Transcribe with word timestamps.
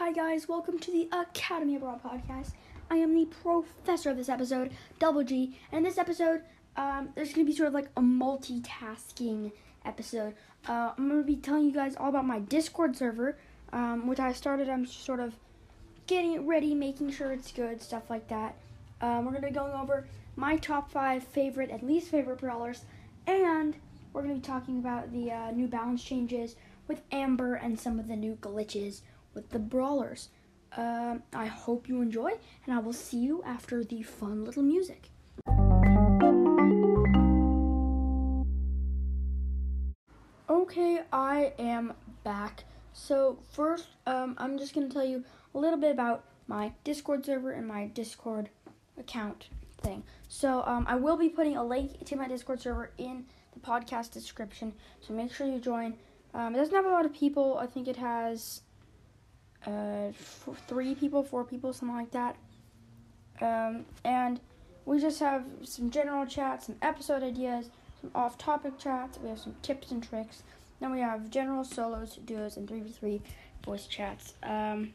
Hi, 0.00 0.12
guys, 0.12 0.48
welcome 0.48 0.78
to 0.78 0.90
the 0.90 1.10
Academy 1.12 1.74
of 1.74 1.82
Brawl 1.82 2.00
podcast. 2.02 2.52
I 2.90 2.96
am 2.96 3.14
the 3.14 3.26
professor 3.26 4.08
of 4.08 4.16
this 4.16 4.30
episode, 4.30 4.70
Double 4.98 5.22
G, 5.22 5.58
and 5.70 5.80
in 5.80 5.84
this 5.84 5.98
episode, 5.98 6.40
um, 6.74 7.10
there's 7.14 7.34
going 7.34 7.44
to 7.44 7.52
be 7.52 7.54
sort 7.54 7.68
of 7.68 7.74
like 7.74 7.90
a 7.98 8.00
multitasking 8.00 9.52
episode. 9.84 10.32
Uh, 10.66 10.92
I'm 10.96 11.06
going 11.10 11.20
to 11.20 11.26
be 11.26 11.36
telling 11.36 11.66
you 11.66 11.72
guys 11.72 11.96
all 11.96 12.08
about 12.08 12.24
my 12.24 12.38
Discord 12.38 12.96
server, 12.96 13.36
um, 13.74 14.06
which 14.06 14.18
I 14.18 14.32
started. 14.32 14.70
I'm 14.70 14.86
sort 14.86 15.20
of 15.20 15.34
getting 16.06 16.32
it 16.32 16.40
ready, 16.40 16.74
making 16.74 17.10
sure 17.10 17.30
it's 17.32 17.52
good, 17.52 17.82
stuff 17.82 18.08
like 18.08 18.26
that. 18.28 18.54
Um, 19.02 19.26
we're 19.26 19.32
going 19.32 19.42
to 19.42 19.48
be 19.48 19.54
going 19.54 19.74
over 19.74 20.06
my 20.34 20.56
top 20.56 20.90
five 20.90 21.24
favorite 21.24 21.68
and 21.68 21.82
least 21.82 22.08
favorite 22.08 22.38
brawlers, 22.38 22.86
and 23.26 23.76
we're 24.14 24.22
going 24.22 24.34
to 24.34 24.40
be 24.40 24.46
talking 24.46 24.78
about 24.78 25.12
the 25.12 25.30
uh, 25.30 25.50
new 25.50 25.66
balance 25.66 26.02
changes 26.02 26.56
with 26.88 27.02
Amber 27.12 27.56
and 27.56 27.78
some 27.78 28.00
of 28.00 28.08
the 28.08 28.16
new 28.16 28.38
glitches 28.40 29.02
with 29.34 29.50
the 29.50 29.58
brawlers. 29.58 30.28
Um, 30.76 31.22
I 31.34 31.46
hope 31.46 31.88
you 31.88 32.00
enjoy, 32.00 32.32
and 32.64 32.74
I 32.74 32.78
will 32.78 32.92
see 32.92 33.18
you 33.18 33.42
after 33.44 33.82
the 33.82 34.02
fun 34.02 34.44
little 34.44 34.62
music. 34.62 35.10
Okay, 40.48 41.00
I 41.12 41.52
am 41.58 41.94
back. 42.22 42.64
So 42.92 43.38
first, 43.50 43.88
um, 44.06 44.36
I'm 44.38 44.58
just 44.58 44.74
gonna 44.74 44.88
tell 44.88 45.04
you 45.04 45.24
a 45.54 45.58
little 45.58 45.78
bit 45.78 45.90
about 45.90 46.24
my 46.46 46.72
Discord 46.84 47.24
server 47.24 47.52
and 47.52 47.66
my 47.66 47.86
Discord 47.86 48.50
account 48.98 49.48
thing. 49.80 50.02
So 50.28 50.62
um, 50.66 50.84
I 50.88 50.96
will 50.96 51.16
be 51.16 51.28
putting 51.28 51.56
a 51.56 51.64
link 51.64 52.04
to 52.04 52.16
my 52.16 52.28
Discord 52.28 52.60
server 52.60 52.90
in 52.98 53.24
the 53.52 53.60
podcast 53.60 54.12
description. 54.12 54.72
So 55.00 55.12
make 55.12 55.32
sure 55.32 55.46
you 55.46 55.58
join. 55.58 55.94
Um, 56.34 56.54
it 56.54 56.58
doesn't 56.58 56.74
have 56.74 56.84
a 56.84 56.90
lot 56.90 57.06
of 57.06 57.12
people. 57.12 57.58
I 57.58 57.66
think 57.66 57.88
it 57.88 57.96
has 57.96 58.62
uh, 59.66 60.12
three 60.66 60.94
people, 60.94 61.22
four 61.22 61.44
people, 61.44 61.72
something 61.72 61.96
like 61.96 62.10
that. 62.12 62.36
Um, 63.40 63.84
and 64.04 64.40
we 64.84 65.00
just 65.00 65.20
have 65.20 65.44
some 65.64 65.90
general 65.90 66.26
chats, 66.26 66.66
some 66.66 66.76
episode 66.82 67.22
ideas, 67.22 67.70
some 68.00 68.10
off-topic 68.14 68.78
chats. 68.78 69.18
We 69.18 69.28
have 69.28 69.38
some 69.38 69.54
tips 69.62 69.90
and 69.90 70.02
tricks. 70.02 70.42
Then 70.80 70.92
we 70.92 71.00
have 71.00 71.30
general 71.30 71.64
solos, 71.64 72.18
duos, 72.24 72.56
and 72.56 72.66
three 72.68 72.80
v 72.80 72.90
three 72.90 73.22
voice 73.64 73.86
chats. 73.86 74.34
Um, 74.42 74.94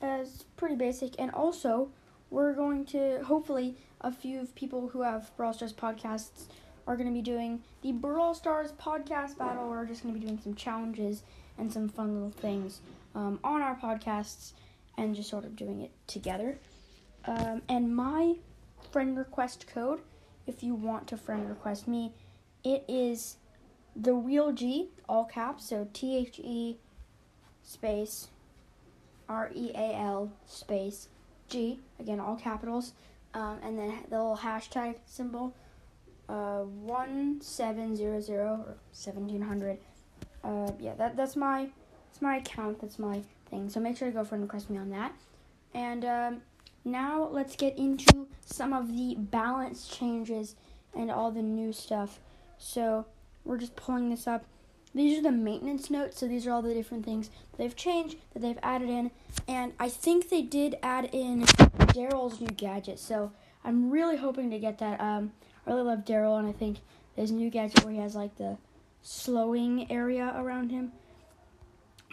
it's 0.00 0.44
pretty 0.56 0.76
basic, 0.76 1.14
and 1.18 1.30
also 1.32 1.90
we're 2.30 2.52
going 2.52 2.84
to 2.86 3.22
hopefully 3.24 3.76
a 4.00 4.12
few 4.12 4.40
of 4.40 4.54
people 4.54 4.88
who 4.88 5.02
have 5.02 5.36
Brawl 5.36 5.52
Stars 5.52 5.72
podcasts 5.72 6.44
are 6.86 6.96
going 6.96 7.08
to 7.08 7.14
be 7.14 7.22
doing 7.22 7.62
the 7.82 7.92
Brawl 7.92 8.34
Stars 8.34 8.72
podcast 8.72 9.36
battle. 9.36 9.68
We're 9.68 9.86
just 9.86 10.02
going 10.02 10.14
to 10.14 10.20
be 10.20 10.26
doing 10.26 10.40
some 10.40 10.54
challenges 10.54 11.22
and 11.58 11.72
some 11.72 11.88
fun 11.88 12.14
little 12.14 12.30
things 12.30 12.80
um, 13.16 13.40
on 13.42 13.62
our 13.62 13.74
podcasts 13.74 14.52
and 14.98 15.16
just 15.16 15.30
sort 15.30 15.44
of 15.44 15.56
doing 15.56 15.80
it 15.80 15.90
together. 16.06 16.58
Um, 17.24 17.62
and 17.68 17.96
my 17.96 18.34
friend 18.92 19.16
request 19.16 19.66
code, 19.66 20.00
if 20.46 20.62
you 20.62 20.74
want 20.74 21.08
to 21.08 21.16
friend 21.16 21.48
request 21.48 21.88
me, 21.88 22.12
it 22.62 22.84
is 22.86 23.36
the 23.96 24.12
real 24.12 24.52
G, 24.52 24.90
all 25.08 25.24
caps, 25.24 25.64
so 25.68 25.88
T 25.92 26.16
H 26.16 26.38
E 26.38 26.76
space 27.62 28.28
R 29.28 29.50
E 29.54 29.70
A 29.74 29.96
L 29.96 30.30
space 30.46 31.08
G, 31.48 31.80
again, 31.98 32.20
all 32.20 32.36
capitals, 32.36 32.92
um, 33.34 33.58
and 33.62 33.78
then 33.78 33.94
the 34.10 34.16
little 34.18 34.36
hashtag 34.36 34.96
symbol, 35.06 35.54
uh, 36.28 36.60
1700 36.60 38.30
or 38.30 38.76
1700. 38.92 39.78
Uh, 40.44 40.70
yeah, 40.78 40.94
that, 40.94 41.16
that's 41.16 41.34
my 41.34 41.68
it's 42.16 42.22
my 42.22 42.36
account, 42.36 42.80
that's 42.80 42.98
my 42.98 43.20
thing. 43.50 43.68
So 43.68 43.78
make 43.78 43.98
sure 43.98 44.08
to 44.08 44.14
go 44.14 44.24
friend 44.24 44.42
request 44.42 44.70
me 44.70 44.78
on 44.78 44.88
that. 44.88 45.12
And 45.74 46.02
um, 46.06 46.42
now 46.82 47.28
let's 47.30 47.56
get 47.56 47.76
into 47.76 48.26
some 48.46 48.72
of 48.72 48.96
the 48.96 49.16
balance 49.18 49.86
changes 49.86 50.54
and 50.96 51.10
all 51.10 51.30
the 51.30 51.42
new 51.42 51.74
stuff. 51.74 52.18
So 52.56 53.04
we're 53.44 53.58
just 53.58 53.76
pulling 53.76 54.08
this 54.08 54.26
up. 54.26 54.46
These 54.94 55.18
are 55.18 55.22
the 55.22 55.30
maintenance 55.30 55.90
notes, 55.90 56.18
so 56.18 56.26
these 56.26 56.46
are 56.46 56.52
all 56.52 56.62
the 56.62 56.72
different 56.72 57.04
things 57.04 57.28
they've 57.58 57.76
changed, 57.76 58.16
that 58.32 58.40
they've 58.40 58.58
added 58.62 58.88
in. 58.88 59.10
And 59.46 59.74
I 59.78 59.90
think 59.90 60.30
they 60.30 60.40
did 60.40 60.78
add 60.82 61.10
in 61.12 61.42
Darryl's 61.42 62.40
new 62.40 62.48
gadget, 62.48 62.98
so 62.98 63.30
I'm 63.62 63.90
really 63.90 64.16
hoping 64.16 64.50
to 64.52 64.58
get 64.58 64.78
that. 64.78 64.98
Um, 65.02 65.32
I 65.66 65.70
really 65.70 65.82
love 65.82 66.06
Darryl, 66.06 66.38
and 66.38 66.48
I 66.48 66.52
think 66.52 66.78
his 67.14 67.30
new 67.30 67.50
gadget 67.50 67.84
where 67.84 67.92
he 67.92 68.00
has 68.00 68.14
like 68.14 68.38
the 68.38 68.56
slowing 69.02 69.92
area 69.92 70.34
around 70.34 70.70
him 70.70 70.92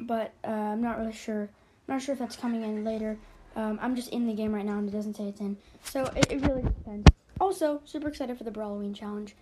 but 0.01 0.33
uh, 0.43 0.51
I'm 0.51 0.81
not 0.81 0.97
really 0.97 1.13
sure. 1.13 1.49
I'm 1.87 1.95
not 1.95 2.01
sure 2.01 2.13
if 2.13 2.19
that's 2.19 2.35
coming 2.35 2.63
in 2.63 2.83
later. 2.83 3.17
Um, 3.55 3.77
I'm 3.81 3.95
just 3.95 4.09
in 4.09 4.25
the 4.25 4.33
game 4.33 4.53
right 4.53 4.65
now 4.65 4.79
and 4.79 4.89
it 4.89 4.91
doesn't 4.91 5.15
say 5.15 5.25
it's 5.25 5.41
in. 5.41 5.57
So 5.83 6.05
it, 6.15 6.31
it 6.31 6.41
really 6.41 6.63
depends. 6.63 7.07
Also, 7.39 7.81
super 7.85 8.07
excited 8.07 8.37
for 8.37 8.43
the 8.43 8.51
Brawloween 8.51 8.95
challenge. 8.95 9.35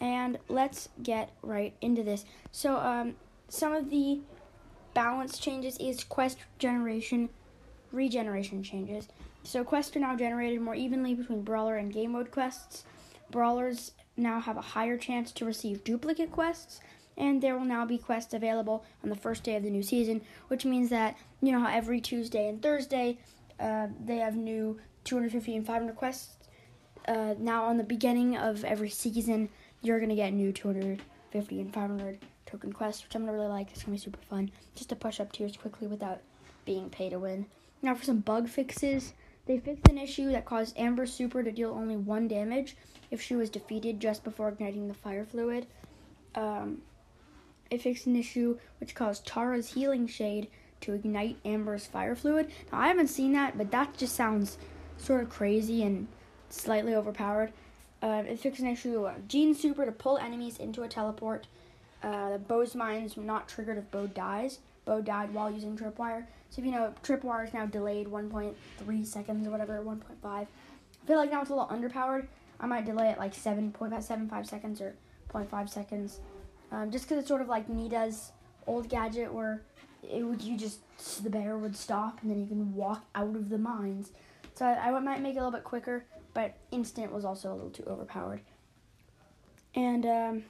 And 0.00 0.38
let's 0.48 0.88
get 1.02 1.30
right 1.42 1.74
into 1.80 2.02
this. 2.02 2.24
So, 2.52 2.76
um, 2.76 3.16
some 3.48 3.72
of 3.72 3.90
the 3.90 4.20
balance 4.94 5.38
changes 5.38 5.76
is 5.78 6.04
quest 6.04 6.38
generation, 6.58 7.28
regeneration 7.92 8.62
changes. 8.62 9.08
So, 9.42 9.62
quests 9.62 9.94
are 9.96 10.00
now 10.00 10.16
generated 10.16 10.60
more 10.60 10.74
evenly 10.74 11.14
between 11.14 11.42
Brawler 11.42 11.76
and 11.76 11.92
Game 11.92 12.12
Mode 12.12 12.30
quests. 12.30 12.84
Brawlers 13.30 13.92
now 14.16 14.40
have 14.40 14.56
a 14.56 14.62
higher 14.62 14.96
chance 14.96 15.32
to 15.32 15.44
receive 15.44 15.84
duplicate 15.84 16.32
quests, 16.32 16.80
and 17.16 17.42
there 17.42 17.56
will 17.56 17.64
now 17.64 17.84
be 17.84 17.98
quests 17.98 18.34
available 18.34 18.84
on 19.02 19.10
the 19.10 19.16
first 19.16 19.42
day 19.42 19.56
of 19.56 19.62
the 19.62 19.70
new 19.70 19.82
season, 19.82 20.22
which 20.48 20.64
means 20.64 20.90
that 20.90 21.16
you 21.40 21.52
know 21.52 21.60
how 21.60 21.74
every 21.74 22.00
Tuesday 22.00 22.48
and 22.48 22.62
Thursday 22.62 23.18
uh, 23.58 23.88
they 24.04 24.16
have 24.16 24.36
new 24.36 24.78
250 25.04 25.56
and 25.56 25.66
500 25.66 25.96
quests. 25.96 26.36
Uh, 27.06 27.34
now 27.38 27.64
on 27.64 27.76
the 27.76 27.84
beginning 27.84 28.36
of 28.36 28.64
every 28.64 28.90
season, 28.90 29.48
you're 29.82 30.00
gonna 30.00 30.14
get 30.14 30.32
new 30.32 30.52
250 30.52 31.60
and 31.60 31.72
500 31.72 32.18
token 32.46 32.72
quests, 32.72 33.02
which 33.02 33.14
I'm 33.14 33.22
gonna 33.22 33.32
really 33.32 33.48
like. 33.48 33.70
It's 33.70 33.82
gonna 33.82 33.96
be 33.96 34.00
super 34.00 34.20
fun, 34.28 34.50
just 34.74 34.88
to 34.90 34.96
push 34.96 35.20
up 35.20 35.32
tiers 35.32 35.56
quickly 35.56 35.86
without 35.86 36.20
being 36.64 36.90
pay 36.90 37.10
to 37.10 37.18
win. 37.18 37.46
Now 37.82 37.94
for 37.94 38.04
some 38.04 38.20
bug 38.20 38.48
fixes. 38.48 39.14
They 39.46 39.58
fixed 39.58 39.88
an 39.88 39.98
issue 39.98 40.30
that 40.32 40.44
caused 40.44 40.78
Amber 40.78 41.06
Super 41.06 41.42
to 41.42 41.50
deal 41.50 41.70
only 41.70 41.96
one 41.96 42.28
damage 42.28 42.76
if 43.10 43.20
she 43.20 43.34
was 43.34 43.50
defeated 43.50 43.98
just 43.98 44.22
before 44.22 44.48
igniting 44.48 44.86
the 44.86 44.94
fire 44.94 45.24
fluid. 45.24 45.66
Um, 46.34 46.82
it 47.70 47.82
fixed 47.82 48.06
an 48.06 48.16
issue 48.16 48.58
which 48.78 48.94
caused 48.94 49.26
Tara's 49.26 49.74
healing 49.74 50.06
shade 50.06 50.48
to 50.80 50.94
ignite 50.94 51.36
Amber's 51.44 51.86
fire 51.86 52.14
fluid. 52.14 52.50
Now, 52.72 52.80
I 52.80 52.88
haven't 52.88 53.08
seen 53.08 53.32
that, 53.32 53.56
but 53.56 53.70
that 53.70 53.96
just 53.96 54.14
sounds 54.14 54.58
sort 54.96 55.22
of 55.22 55.30
crazy 55.30 55.82
and 55.82 56.08
slightly 56.48 56.94
overpowered. 56.94 57.52
Uh, 58.02 58.22
it 58.26 58.38
fixed 58.38 58.60
an 58.60 58.66
issue 58.66 59.06
of 59.06 59.28
Gene 59.28 59.54
Super 59.54 59.84
to 59.84 59.92
pull 59.92 60.18
enemies 60.18 60.58
into 60.58 60.82
a 60.82 60.88
teleport. 60.88 61.46
Uh, 62.02 62.38
Bo's 62.38 62.74
mine's 62.74 63.16
not 63.16 63.48
triggered 63.48 63.76
if 63.76 63.90
Bo 63.90 64.06
dies. 64.06 64.58
Bo 64.86 65.02
died 65.02 65.34
while 65.34 65.50
using 65.50 65.76
Tripwire. 65.76 66.24
So 66.48 66.60
if 66.60 66.64
you 66.64 66.72
know, 66.72 66.94
Tripwire 67.02 67.46
is 67.46 67.52
now 67.52 67.66
delayed 67.66 68.06
1.3 68.06 69.06
seconds 69.06 69.46
or 69.46 69.50
whatever, 69.50 69.82
1.5. 69.84 70.00
I 70.24 70.46
feel 71.06 71.16
like 71.18 71.30
now 71.30 71.42
it's 71.42 71.50
a 71.50 71.54
little 71.54 71.68
underpowered. 71.68 72.26
I 72.58 72.66
might 72.66 72.86
delay 72.86 73.10
it 73.10 73.18
like 73.18 73.34
7.75 73.34 74.46
seconds 74.46 74.80
or 74.80 74.94
0.5 75.32 75.68
seconds. 75.68 76.20
Um, 76.72 76.90
just 76.90 77.04
because 77.04 77.18
it's 77.18 77.28
sort 77.28 77.40
of 77.42 77.48
like 77.48 77.68
Nita's 77.68 78.32
old 78.66 78.88
gadget 78.88 79.32
where 79.32 79.62
it 80.02 80.22
would 80.22 80.42
you 80.42 80.56
just 80.56 80.80
the 81.22 81.30
bear 81.30 81.58
would 81.58 81.76
stop 81.76 82.20
and 82.22 82.30
then 82.30 82.38
you 82.40 82.46
can 82.46 82.74
walk 82.74 83.04
out 83.14 83.34
of 83.34 83.48
the 83.48 83.58
mines. 83.58 84.12
So 84.54 84.66
I, 84.66 84.90
I 84.90 85.00
might 85.00 85.20
make 85.20 85.34
it 85.34 85.38
a 85.38 85.44
little 85.44 85.50
bit 85.52 85.64
quicker, 85.64 86.04
but 86.34 86.56
instant 86.70 87.12
was 87.12 87.24
also 87.24 87.52
a 87.52 87.54
little 87.54 87.70
too 87.70 87.84
overpowered. 87.86 88.40
And 89.74 90.06
um, 90.06 90.42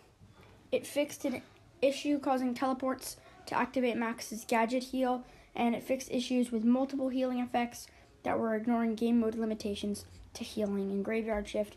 it 0.73 0.87
fixed 0.87 1.25
an 1.25 1.43
issue 1.83 2.19
causing 2.19 2.55
teleports 2.55 3.17
to 3.47 3.55
activate 3.57 3.97
Max's 3.97 4.45
gadget 4.45 4.85
heal, 4.85 5.25
and 5.55 5.75
it 5.75 5.83
fixed 5.83 6.11
issues 6.11 6.51
with 6.51 6.65
multiple 6.65 7.09
healing 7.09 7.41
effects 7.41 7.87
that 8.23 8.39
were 8.39 8.55
ignoring 8.55 8.95
game 8.95 9.21
mode 9.21 9.35
limitations 9.35 10.05
to 10.35 10.45
healing 10.45 10.91
in 10.91 11.03
Graveyard 11.03 11.49
Shift 11.49 11.77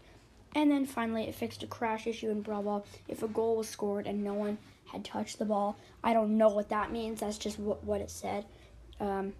and 0.55 0.71
then 0.71 0.85
finally, 0.85 1.23
it 1.23 1.35
fixed 1.35 1.63
a 1.63 1.67
crash 1.67 2.07
issue 2.07 2.29
in 2.29 2.41
Brawl 2.41 2.85
if 3.07 3.23
a 3.23 3.27
goal 3.27 3.57
was 3.57 3.69
scored 3.69 4.07
and 4.07 4.23
no 4.23 4.33
one 4.33 4.57
had 4.91 5.03
touched 5.03 5.39
the 5.39 5.45
ball. 5.45 5.75
I 6.03 6.13
don't 6.13 6.37
know 6.37 6.49
what 6.49 6.69
that 6.69 6.91
means. 6.91 7.19
That's 7.19 7.37
just 7.37 7.59
what, 7.59 7.83
what 7.83 8.01
it 8.01 8.11
said. 8.11 8.45
Um, 8.99 9.33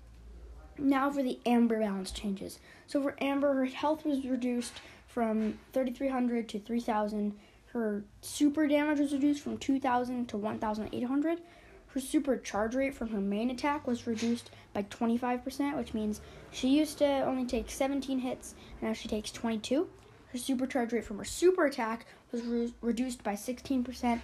now 0.78 1.12
for 1.12 1.22
the 1.22 1.40
Amber 1.46 1.80
balance 1.80 2.12
changes. 2.12 2.60
So 2.88 3.02
for 3.02 3.16
Amber, 3.22 3.54
her 3.54 3.66
health 3.66 4.06
was 4.06 4.26
reduced 4.26 4.74
from 5.08 5.60
3,300 5.74 6.50
to 6.50 6.60
3,000. 6.60 7.34
Her 7.68 8.04
super 8.22 8.68
damage 8.68 9.00
was 9.00 9.14
reduced 9.14 9.44
from 9.44 9.58
2,000 9.58 10.28
to 10.30 10.38
1,800. 10.38 11.40
Her 11.88 12.00
super 12.00 12.38
charge 12.38 12.74
rate 12.74 12.96
from 12.96 13.10
her 13.10 13.22
main 13.22 13.52
attack 13.52 13.86
was 13.86 14.08
reduced 14.08 14.50
by 14.74 14.82
25%, 14.84 15.78
which 15.78 15.94
means 15.94 16.22
she 16.52 16.70
used 16.70 16.98
to 16.98 17.06
only 17.06 17.46
take 17.46 17.70
17 17.70 18.20
hits, 18.20 18.56
and 18.82 18.90
now 18.90 18.94
she 18.94 19.08
takes 19.08 19.32
22. 19.32 19.88
Her 20.34 20.40
supercharge 20.40 20.92
rate 20.92 21.06
from 21.06 21.20
her 21.20 21.26
super 21.26 21.66
attack 21.66 22.08
was 22.32 22.42
re- 22.42 22.74
reduced 22.82 23.24
by 23.24 23.34
16%. 23.34 24.20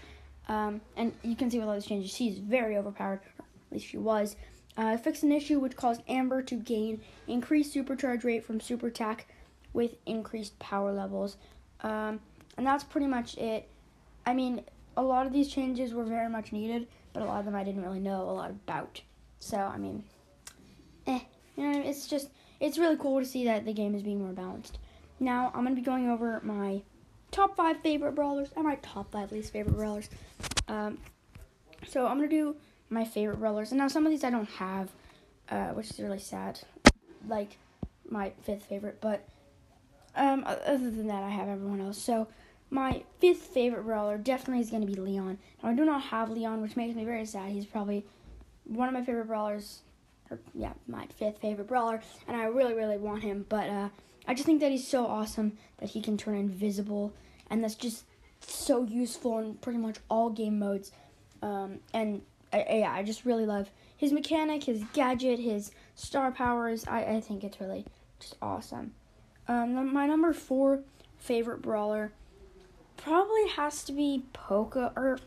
Um, 0.47 0.81
and 0.97 1.13
you 1.23 1.35
can 1.35 1.51
see 1.51 1.59
with 1.59 1.67
all 1.67 1.75
these 1.75 1.85
changes, 1.85 2.11
she's 2.11 2.39
very 2.39 2.75
overpowered. 2.75 3.21
At 3.38 3.45
least 3.71 3.85
she 3.85 3.97
was. 3.97 4.35
Uh, 4.75 4.97
fix 4.97 5.21
an 5.21 5.31
issue 5.31 5.59
which 5.59 5.75
caused 5.75 6.01
Amber 6.07 6.41
to 6.41 6.56
gain 6.56 7.01
increased 7.27 7.75
supercharge 7.75 8.23
rate 8.23 8.44
from 8.44 8.59
super 8.59 8.88
attack 8.88 9.27
with 9.71 9.97
increased 10.07 10.57
power 10.57 10.91
levels. 10.91 11.38
Um, 11.81 12.19
and 12.57 12.65
that's 12.65 12.83
pretty 12.83 13.07
much 13.07 13.38
it. 13.38 13.69
I 14.25 14.33
mean, 14.33 14.63
a 14.97 15.03
lot 15.03 15.27
of 15.27 15.33
these 15.33 15.47
changes 15.47 15.94
were 15.94 16.03
very 16.03 16.29
much 16.29 16.51
needed, 16.51 16.88
but 17.13 17.21
a 17.21 17.25
lot 17.25 17.39
of 17.39 17.45
them 17.45 17.56
I 17.56 17.63
didn't 17.63 17.83
really 17.83 18.00
know 18.00 18.23
a 18.23 18.33
lot 18.33 18.50
about. 18.50 19.01
So, 19.39 19.57
I 19.57 19.77
mean, 19.77 20.03
eh. 21.06 21.19
You 21.56 21.71
know, 21.71 21.81
it's 21.81 22.07
just, 22.07 22.29
it's 22.59 22.79
really 22.79 22.97
cool 22.97 23.19
to 23.19 23.25
see 23.25 23.45
that 23.45 23.65
the 23.65 23.73
game 23.73 23.94
is 23.94 24.01
being 24.01 24.23
more 24.23 24.33
balanced. 24.33 24.79
Now, 25.19 25.51
I'm 25.54 25.66
to 25.68 25.75
be 25.75 25.81
going 25.81 26.10
over 26.10 26.39
my 26.44 26.81
top 27.31 27.56
five 27.56 27.81
favorite 27.81 28.13
brawlers 28.13 28.50
and 28.56 28.66
my 28.66 28.75
top 28.75 29.12
five 29.12 29.31
least 29.31 29.51
favorite 29.51 29.75
brawlers. 29.75 30.10
Um, 30.68 30.98
so, 31.88 32.07
I'm 32.07 32.19
to 32.21 32.27
do 32.27 32.56
my 32.89 33.06
favorite 33.06 33.39
brawlers. 33.39 33.71
And 33.71 33.80
now, 33.80 33.88
some 33.88 34.06
of 34.06 34.12
these 34.12 34.24
I 34.24 34.30
don't 34.30 34.50
have, 34.50 34.89
uh, 35.50 35.69
which 35.69 35.89
is 35.92 36.00
really 36.00 36.19
sad. 36.19 36.60
Like, 37.27 37.57
my 38.10 38.31
fifth 38.44 38.63
favorite, 38.63 39.00
but 39.01 39.27
um, 40.16 40.44
other 40.45 40.89
than 40.89 41.07
that, 41.07 41.24
I 41.24 41.30
have 41.30 41.48
everyone 41.48 41.81
else. 41.81 41.98
So, 42.01 42.27
my 42.69 43.04
fifth 43.19 43.42
favorite 43.42 43.83
brawler 43.83 44.18
definitely 44.18 44.62
is 44.62 44.69
to 44.69 44.80
be 44.80 44.95
Leon. 44.95 45.38
Now, 45.63 45.69
I 45.69 45.74
do 45.74 45.86
not 45.86 46.01
have 46.04 46.30
Leon, 46.30 46.62
which 46.62 46.75
makes 46.75 46.95
me 46.95 47.04
very 47.04 47.25
sad. 47.25 47.51
He's 47.51 47.66
probably 47.66 48.06
one 48.66 48.88
of 48.88 48.94
my 48.94 49.04
favorite 49.04 49.27
brawlers, 49.27 49.80
or 50.30 50.39
yeah, 50.54 50.74
my 50.88 51.07
fifth 51.18 51.39
favorite 51.39 51.68
brawler, 51.68 52.01
and 52.27 52.38
I 52.38 52.45
really, 52.45 52.74
really 52.74 52.98
want 52.98 53.24
him. 53.24 53.45
But 53.50 53.69
uh, 53.69 53.89
I 54.27 54.33
just 54.33 54.45
think 54.45 54.62
that 54.62 54.71
he's 54.71 54.88
so 54.88 55.06
awesome 55.06 55.57
that 55.80 55.89
he 55.89 56.01
can 56.01 56.18
turn 56.18 56.36
invisible, 56.36 57.13
and 57.50 57.63
that's 57.63 57.75
just 57.75 58.06
so 58.42 58.83
useful 58.83 59.39
in 59.39 59.56
pretty 59.56 59.80
much 59.80 59.98
all 60.10 60.30
game 60.30 60.60
modes. 60.60 60.92
Um, 61.42 61.80
and 61.94 62.21
I, 62.51 62.66
yeah, 62.69 62.94
I 62.94 63.04
just 63.04 63.25
really 63.25 63.45
love 63.45 63.69
his 63.95 64.12
mechanic, 64.12 64.63
his 64.63 64.83
gadget, 64.94 65.39
his 65.39 65.71
star 65.95 66.31
powers. 66.31 66.86
I, 66.88 67.04
I 67.04 67.21
think 67.21 67.44
it's 67.44 67.60
really 67.60 67.86
just 68.19 68.36
awesome. 68.42 68.94
Um, 69.48 69.94
my 69.94 70.06
number 70.06 70.31
four 70.33 70.81
favorite 71.18 71.62
brawler 71.62 72.12
probably 72.98 73.48
has 73.48 73.83
to 73.83 73.92
be 73.92 74.24
Poco 74.33 74.92
or 74.95 75.19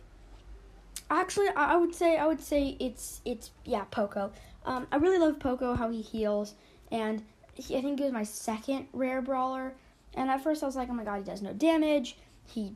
actually 1.11 1.49
I 1.57 1.77
would 1.77 1.95
say 1.95 2.17
I 2.17 2.27
would 2.27 2.41
say 2.41 2.77
it's 2.79 3.21
it's 3.25 3.51
yeah 3.65 3.85
Poco. 3.91 4.31
Um, 4.65 4.87
I 4.93 4.97
really 4.97 5.19
love 5.19 5.41
Poco 5.41 5.75
how 5.75 5.91
he 5.91 6.03
heals 6.03 6.55
and 6.91 7.23
he, 7.55 7.77
I 7.77 7.83
think 7.83 7.99
he 7.99 8.05
was 8.05 8.13
my 8.13 8.25
second 8.25 8.87
rare 8.93 9.23
brawler. 9.23 9.75
And 10.15 10.31
at 10.31 10.43
first 10.43 10.63
I 10.63 10.67
was 10.67 10.77
like, 10.77 10.89
oh 10.91 10.95
my 10.95 11.05
god, 11.05 11.19
he 11.19 11.25
does 11.25 11.43
no 11.43 11.53
damage. 11.53 12.17
He 12.47 12.75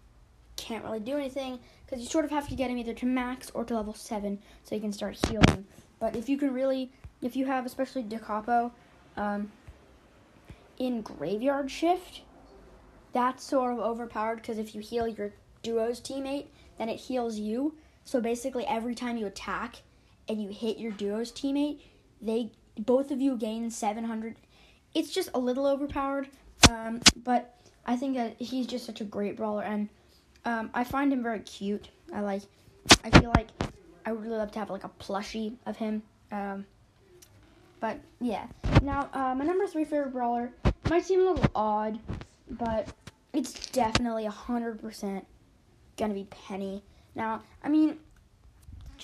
can't 0.56 0.84
really 0.84 1.00
do 1.00 1.16
anything 1.16 1.58
because 1.84 2.00
you 2.00 2.08
sort 2.08 2.24
of 2.24 2.30
have 2.30 2.48
to 2.48 2.54
get 2.54 2.70
him 2.70 2.78
either 2.78 2.94
to 2.94 3.06
max 3.06 3.50
or 3.50 3.64
to 3.64 3.74
level 3.74 3.94
seven 3.94 4.38
so 4.62 4.74
he 4.74 4.80
can 4.80 4.92
start 4.92 5.18
healing. 5.28 5.66
But 5.98 6.16
if 6.16 6.28
you 6.28 6.38
can 6.38 6.52
really, 6.52 6.90
if 7.22 7.36
you 7.36 7.46
have 7.46 7.66
especially 7.66 8.02
Da 8.02 8.18
Capo, 8.18 8.72
um, 9.16 9.50
in 10.78 11.02
Graveyard 11.02 11.70
Shift, 11.70 12.22
that's 13.12 13.44
sort 13.44 13.72
of 13.72 13.78
overpowered 13.78 14.36
because 14.36 14.58
if 14.58 14.74
you 14.74 14.80
heal 14.80 15.08
your 15.08 15.32
duo's 15.62 16.00
teammate, 16.00 16.46
then 16.78 16.88
it 16.88 16.96
heals 16.96 17.38
you. 17.38 17.74
So 18.04 18.20
basically, 18.20 18.66
every 18.66 18.94
time 18.94 19.16
you 19.16 19.26
attack 19.26 19.76
and 20.28 20.42
you 20.42 20.50
hit 20.50 20.78
your 20.78 20.92
duo's 20.92 21.32
teammate, 21.32 21.80
they 22.20 22.50
both 22.78 23.10
of 23.10 23.20
you 23.20 23.36
gain 23.36 23.70
700. 23.70 24.36
It's 24.96 25.12
just 25.12 25.28
a 25.34 25.38
little 25.38 25.66
overpowered, 25.66 26.26
um, 26.70 27.02
but 27.22 27.54
I 27.84 27.96
think 27.96 28.16
that 28.16 28.36
he's 28.38 28.66
just 28.66 28.86
such 28.86 29.02
a 29.02 29.04
great 29.04 29.36
brawler, 29.36 29.62
and 29.62 29.90
um, 30.46 30.70
I 30.72 30.84
find 30.84 31.12
him 31.12 31.22
very 31.22 31.40
cute. 31.40 31.90
I 32.14 32.22
like. 32.22 32.40
I 33.04 33.10
feel 33.10 33.30
like 33.36 33.48
I 34.06 34.12
would 34.12 34.22
really 34.22 34.38
love 34.38 34.52
to 34.52 34.58
have 34.58 34.70
like 34.70 34.84
a 34.84 34.90
plushie 34.98 35.52
of 35.66 35.76
him. 35.76 36.02
Um, 36.32 36.64
but 37.78 38.00
yeah. 38.22 38.46
Now, 38.80 39.10
uh, 39.12 39.34
my 39.34 39.44
number 39.44 39.66
three 39.66 39.84
favorite 39.84 40.14
brawler 40.14 40.50
might 40.88 41.04
seem 41.04 41.20
a 41.20 41.30
little 41.30 41.50
odd, 41.54 41.98
but 42.52 42.88
it's 43.34 43.68
definitely 43.72 44.24
100% 44.24 45.26
gonna 45.98 46.14
be 46.14 46.26
Penny. 46.30 46.82
Now, 47.14 47.42
I 47.62 47.68
mean, 47.68 47.98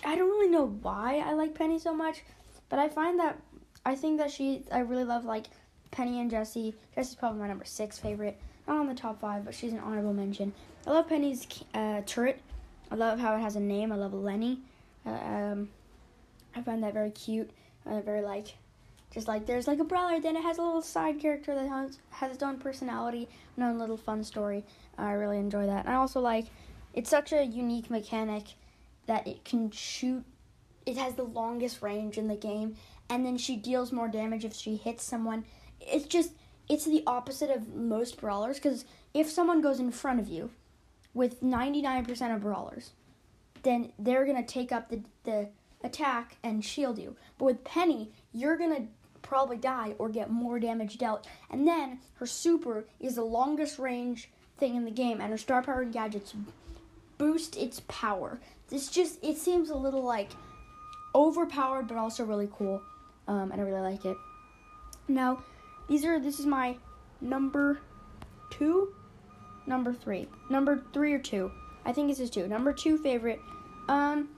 I 0.06 0.16
don't 0.16 0.30
really 0.30 0.48
know 0.48 0.68
why 0.80 1.18
I 1.18 1.34
like 1.34 1.54
Penny 1.54 1.78
so 1.78 1.92
much, 1.92 2.22
but 2.70 2.78
I 2.78 2.88
find 2.88 3.20
that 3.20 3.38
I 3.84 3.94
think 3.94 4.16
that 4.20 4.30
she, 4.30 4.62
I 4.72 4.78
really 4.78 5.04
love 5.04 5.26
like 5.26 5.48
Penny 5.92 6.20
and 6.20 6.30
Jessie. 6.30 6.74
Jessie's 6.94 7.14
probably 7.14 7.40
my 7.40 7.46
number 7.46 7.64
six 7.64 7.98
favorite. 7.98 8.36
Not 8.66 8.78
on 8.78 8.88
the 8.88 8.94
top 8.94 9.20
five, 9.20 9.44
but 9.44 9.54
she's 9.54 9.72
an 9.72 9.78
honorable 9.78 10.12
mention. 10.12 10.52
I 10.86 10.90
love 10.90 11.08
Penny's 11.08 11.46
uh, 11.74 12.00
turret. 12.06 12.40
I 12.90 12.96
love 12.96 13.20
how 13.20 13.36
it 13.36 13.40
has 13.40 13.54
a 13.54 13.60
name. 13.60 13.92
I 13.92 13.96
love 13.96 14.12
Lenny. 14.12 14.58
Uh, 15.06 15.10
um, 15.10 15.68
I 16.56 16.62
find 16.62 16.82
that 16.82 16.94
very 16.94 17.10
cute. 17.10 17.50
Uh, 17.86 18.00
very 18.00 18.22
like 18.22 18.54
just 19.12 19.28
like 19.28 19.46
there's 19.46 19.66
like 19.66 19.78
a 19.78 19.84
brawler, 19.84 20.20
then 20.20 20.36
it 20.36 20.42
has 20.42 20.58
a 20.58 20.62
little 20.62 20.82
side 20.82 21.20
character 21.20 21.54
that 21.54 21.68
has, 21.68 21.98
has 22.10 22.32
its 22.32 22.42
own 22.42 22.58
personality, 22.58 23.28
and 23.56 23.64
own 23.64 23.78
little 23.78 23.96
fun 23.96 24.24
story. 24.24 24.64
I 24.96 25.12
really 25.12 25.38
enjoy 25.38 25.66
that. 25.66 25.84
And 25.84 25.94
I 25.94 25.98
also 25.98 26.20
like 26.20 26.46
it's 26.94 27.10
such 27.10 27.32
a 27.32 27.44
unique 27.44 27.90
mechanic 27.90 28.44
that 29.06 29.26
it 29.26 29.44
can 29.44 29.70
shoot. 29.70 30.24
It 30.86 30.96
has 30.96 31.14
the 31.14 31.24
longest 31.24 31.82
range 31.82 32.16
in 32.16 32.28
the 32.28 32.36
game, 32.36 32.76
and 33.10 33.24
then 33.24 33.36
she 33.36 33.56
deals 33.56 33.92
more 33.92 34.08
damage 34.08 34.44
if 34.44 34.54
she 34.54 34.76
hits 34.76 35.04
someone. 35.04 35.44
It's 35.86 36.06
just 36.06 36.32
it's 36.68 36.84
the 36.84 37.02
opposite 37.06 37.50
of 37.50 37.74
most 37.74 38.20
brawlers 38.20 38.56
because 38.56 38.84
if 39.14 39.30
someone 39.30 39.60
goes 39.60 39.80
in 39.80 39.90
front 39.90 40.20
of 40.20 40.28
you 40.28 40.50
with 41.14 41.42
99% 41.42 42.34
of 42.34 42.42
brawlers, 42.42 42.92
then 43.62 43.92
they're 43.98 44.24
gonna 44.24 44.44
take 44.44 44.72
up 44.72 44.88
the 44.88 45.02
the 45.24 45.48
attack 45.84 46.36
and 46.42 46.64
shield 46.64 46.98
you. 46.98 47.16
But 47.38 47.44
with 47.46 47.64
Penny, 47.64 48.12
you're 48.32 48.56
gonna 48.56 48.86
probably 49.22 49.56
die 49.56 49.94
or 49.98 50.08
get 50.08 50.30
more 50.30 50.58
damage 50.58 50.98
dealt. 50.98 51.26
And 51.50 51.66
then 51.66 52.00
her 52.14 52.26
super 52.26 52.86
is 53.00 53.14
the 53.14 53.24
longest 53.24 53.78
range 53.78 54.30
thing 54.58 54.74
in 54.74 54.84
the 54.84 54.90
game, 54.90 55.20
and 55.20 55.30
her 55.30 55.38
star 55.38 55.62
power 55.62 55.84
gadgets 55.84 56.34
boost 57.18 57.56
its 57.56 57.80
power. 57.88 58.40
This 58.68 58.88
just 58.88 59.22
it 59.22 59.36
seems 59.36 59.70
a 59.70 59.76
little 59.76 60.02
like 60.02 60.30
overpowered, 61.14 61.88
but 61.88 61.96
also 61.96 62.24
really 62.24 62.48
cool, 62.52 62.82
um, 63.28 63.52
and 63.52 63.60
I 63.60 63.64
really 63.64 63.80
like 63.80 64.04
it. 64.04 64.16
Now, 65.08 65.42
these 65.88 66.04
are 66.04 66.18
this 66.18 66.38
is 66.38 66.46
my 66.46 66.76
number 67.20 67.80
two, 68.50 68.94
number 69.66 69.92
three, 69.92 70.28
number 70.50 70.82
three 70.92 71.12
or 71.12 71.18
two. 71.18 71.50
I 71.84 71.92
think 71.92 72.08
this 72.08 72.20
is 72.20 72.30
two. 72.30 72.46
Number 72.46 72.72
two 72.72 72.96
favorite. 72.98 73.40
Um, 73.88 74.28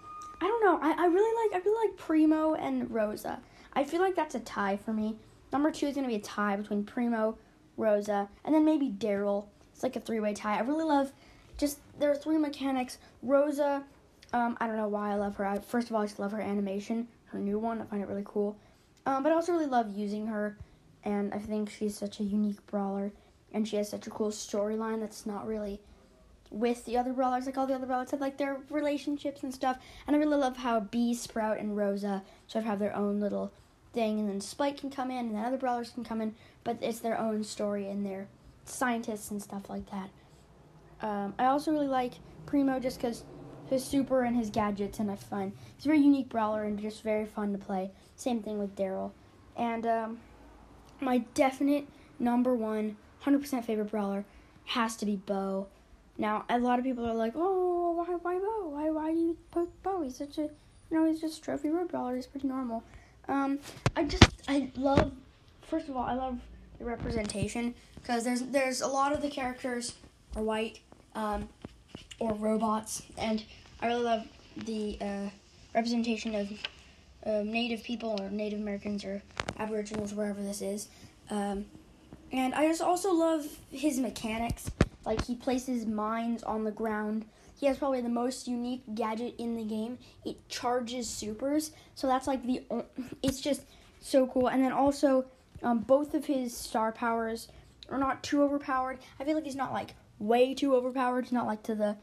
I 0.41 0.47
don't 0.47 0.65
know. 0.65 0.79
I, 0.81 1.05
I 1.05 1.07
really 1.07 1.49
like 1.49 1.61
I 1.61 1.65
really 1.65 1.89
like 1.89 1.97
Primo 1.97 2.55
and 2.55 2.91
Rosa. 2.91 3.41
I 3.75 3.85
feel 3.85 4.01
like 4.01 4.15
that's 4.15 4.35
a 4.35 4.41
tie 4.41 4.77
for 4.77 4.93
me. 4.93 5.17
Number 5.53 5.71
two 5.71 5.87
is 5.87 5.95
going 5.95 6.05
to 6.05 6.09
be 6.09 6.17
a 6.17 6.25
tie 6.25 6.57
between 6.57 6.85
Primo, 6.85 7.39
Rosa, 7.77 8.29
and 8.45 8.55
then 8.55 8.65
maybe 8.65 8.91
Darryl. 8.91 9.47
It's 9.73 9.83
like 9.83 9.97
a 9.97 10.01
three 10.01 10.21
way 10.21 10.35
tie. 10.35 10.59
I 10.59 10.61
really 10.63 10.85
love 10.85 11.13
just, 11.59 11.79
there 11.99 12.11
are 12.11 12.17
three 12.17 12.39
mechanics. 12.39 12.99
Rosa, 13.23 13.85
um, 14.33 14.57
I 14.61 14.67
don't 14.67 14.77
know 14.77 14.89
why 14.89 15.13
I 15.13 15.15
love 15.15 15.37
her. 15.37 15.47
I, 15.47 15.59
first 15.61 15.91
of 15.91 15.95
all, 15.95 16.03
I 16.03 16.07
just 16.07 16.19
love 16.19 16.33
her 16.33 16.41
animation, 16.41 17.07
her 17.27 17.39
new 17.39 17.59
one. 17.59 17.81
I 17.81 17.85
find 17.85 18.03
it 18.03 18.09
really 18.09 18.25
cool. 18.25 18.57
Um, 19.07 19.23
but 19.23 19.31
I 19.31 19.35
also 19.37 19.53
really 19.53 19.67
love 19.67 19.97
using 19.97 20.27
her, 20.27 20.59
and 21.05 21.33
I 21.33 21.39
think 21.39 21.71
she's 21.71 21.97
such 21.97 22.21
a 22.21 22.25
unique 22.25 22.67
brawler, 22.67 23.13
and 23.53 23.69
she 23.69 23.77
has 23.77 23.89
such 23.89 24.07
a 24.07 24.11
cool 24.11 24.31
storyline 24.31 25.01
that's 25.01 25.27
not 25.27 25.47
really 25.47 25.81
with 26.51 26.85
the 26.85 26.97
other 26.97 27.13
brawlers. 27.13 27.47
Like 27.47 27.59
all 27.59 27.67
the 27.67 27.75
other 27.75 27.87
brawlers 27.87 28.11
have 28.11 28.21
like 28.21 28.39
their 28.39 28.59
relationships 28.71 29.43
and 29.43 29.53
stuff. 29.53 29.79
And 30.07 30.15
I 30.15 30.19
really 30.19 30.37
love 30.37 30.57
how 30.57 30.81
Bea, 30.81 31.15
Sprout, 31.15 31.59
and 31.59 31.77
Rosa 31.77 32.23
sort 32.47 32.65
of 32.65 32.69
have 32.69 32.79
their 32.79 32.95
own 32.95 33.21
little 33.21 33.53
thing, 33.93 34.19
and 34.19 34.29
then 34.29 34.41
Spike 34.41 34.79
can 34.79 34.91
come 34.91 35.11
in, 35.11 35.27
and 35.27 35.35
then 35.35 35.45
other 35.45 35.57
brawlers 35.57 35.91
can 35.91 36.05
come 36.05 36.21
in, 36.21 36.35
but 36.65 36.79
it's 36.81 37.01
their 37.01 37.19
own 37.19 37.45
story 37.45 37.89
and 37.89 38.05
they're 38.05 38.29
scientists 38.65 39.31
and 39.31 39.43
stuff 39.43 39.69
like 39.71 39.91
that. 39.91 40.11
Um, 41.01 41.35
I 41.39 41.47
also 41.47 41.71
really 41.71 41.87
like 41.87 42.15
Primo 42.47 42.81
just 42.81 42.99
because 42.99 43.25
his 43.69 43.85
super 43.85 44.23
and 44.23 44.37
his 44.37 44.51
gadgets, 44.51 44.99
and 44.99 45.11
I 45.11 45.17
find 45.17 45.53
he's 45.77 45.87
a 45.87 45.89
very 45.89 46.01
unique 46.01 46.29
brawler 46.29 46.65
and 46.65 46.79
just 46.79 47.03
very 47.03 47.27
fun 47.27 47.53
to 47.53 47.59
play. 47.59 47.91
Same 48.17 48.43
thing 48.43 48.59
with 48.59 48.77
Darryl. 48.77 49.13
And 49.57 49.87
um, 49.87 50.19
my 51.05 51.19
definite 51.35 51.87
number 52.19 52.55
one, 52.55 52.97
100% 53.25 53.65
favorite 53.65 53.91
brawler 53.91 54.25
has 54.67 54.97
to 54.97 55.07
be 55.07 55.17
Bo. 55.17 55.67
Now, 56.17 56.45
a 56.49 56.59
lot 56.59 56.79
of 56.79 56.85
people 56.85 57.07
are 57.07 57.15
like, 57.15 57.35
oh, 57.37 57.93
why, 57.93 58.15
why 58.23 58.39
Bo? 58.39 58.69
Why, 58.69 58.91
why 58.91 59.13
do 59.13 59.19
you 59.19 59.37
put 59.51 59.83
Bo? 59.83 60.03
He's 60.03 60.17
such 60.17 60.39
a, 60.39 60.43
you 60.43 60.51
know, 60.91 61.07
he's 61.07 61.21
just 61.21 61.43
trophy 61.43 61.71
road 61.71 61.91
brawler. 61.91 62.17
He's 62.17 62.27
pretty 62.27 62.49
normal. 62.49 62.83
Um, 63.29 63.59
I 63.97 64.05
just 64.05 64.25
I 64.49 64.71
love. 64.77 65.13
First 65.63 65.89
of 65.89 65.97
all, 65.97 66.05
I 66.05 66.15
love 66.15 66.39
the 66.79 66.85
representation 66.85 67.75
because 67.97 68.23
there's 68.25 68.43
there's 68.43 68.81
a 68.83 68.87
lot 68.87 69.13
of 69.13 69.23
the 69.23 69.31
characters 69.31 69.95
are 70.37 70.43
white, 70.43 70.81
um, 71.15 71.49
or 72.19 72.35
robots, 72.35 73.03
and 73.17 73.43
I 73.81 73.87
really 73.87 74.03
love 74.03 74.27
the 74.57 74.99
uh, 75.01 75.31
representation 75.75 76.35
of 76.35 77.47
Native 77.47 77.83
people 77.83 78.21
or 78.21 78.29
Native 78.31 78.61
Americans 78.61 79.05
or 79.05 79.23
Aboriginals, 79.59 80.15
wherever 80.15 80.43
this 80.43 80.63
is. 80.63 80.89
Um, 81.31 81.67
and 82.33 82.55
I 82.55 82.69
just 82.69 82.83
also 82.83 83.13
love 83.13 83.47
his 83.71 83.99
mechanics. 83.99 84.71
Like 85.05 85.25
he 85.25 85.35
places 85.35 85.87
mines 85.87 86.43
on 86.43 86.65
the 86.65 86.71
ground 86.71 87.27
he 87.65 87.67
has 87.67 87.79
probably 87.79 88.01
the 88.01 88.09
most 88.09 88.49
unique 88.49 88.83
gadget 88.95 89.35
in 89.39 89.57
the 89.57 89.65
game. 89.65 89.99
It 90.25 90.49
charges 90.49 91.09
supers, 91.09 91.71
so 91.95 92.07
that's 92.07 92.27
like 92.27 92.45
the. 92.45 92.63
It's 93.23 93.41
just 93.41 93.63
so 94.01 94.27
cool. 94.27 94.49
And 94.49 94.63
then 94.63 94.73
also, 94.73 95.25
um, 95.63 95.79
both 95.79 96.15
of 96.15 96.27
his 96.27 96.55
star 96.55 96.93
powers 96.93 97.49
are 97.89 97.99
not 97.99 98.23
too 98.23 98.43
overpowered. 98.43 98.99
I 99.19 99.25
feel 99.25 99.35
like 99.35 99.45
he's 99.45 99.57
not 99.57 99.73
like 99.73 99.95
way 100.19 100.53
too 100.55 100.75
overpowered. 100.75 101.25
He's 101.25 101.33
not 101.33 101.47
like 101.47 101.63
to 101.65 101.75
the 101.75 101.97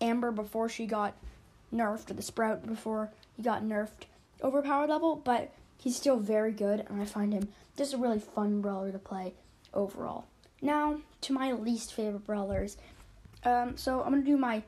Amber 0.00 0.32
before 0.32 0.68
she 0.68 0.86
got 0.86 1.14
nerfed 1.72 2.10
or 2.10 2.14
the 2.14 2.22
Sprout 2.22 2.66
before 2.66 3.10
he 3.36 3.42
got 3.42 3.62
nerfed 3.62 4.06
overpowered 4.42 4.90
level, 4.90 5.16
but 5.16 5.52
he's 5.78 5.96
still 5.96 6.16
very 6.16 6.52
good, 6.52 6.86
and 6.88 7.00
I 7.00 7.04
find 7.04 7.32
him 7.32 7.48
just 7.76 7.94
a 7.94 7.96
really 7.96 8.20
fun 8.20 8.60
brawler 8.60 8.92
to 8.92 8.98
play 8.98 9.34
overall. 9.72 10.26
Now 10.62 11.00
to 11.22 11.32
my 11.32 11.52
least 11.52 11.92
favorite 11.92 12.24
brawlers. 12.24 12.76
Um, 13.44 13.76
so 13.76 14.02
I'm 14.02 14.10
gonna 14.10 14.22
do 14.22 14.36
my 14.36 14.62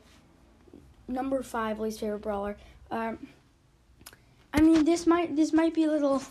number 1.09 1.43
five 1.43 1.79
least 1.79 2.01
favorite 2.01 2.23
brawler. 2.23 2.57
Um, 2.91 3.19
I 4.53 4.61
mean, 4.61 4.85
this 4.85 5.07
might 5.07 5.37
this 5.37 5.53
might 5.53 5.75
be 5.75 5.85
a 5.85 5.91
little 5.91 6.23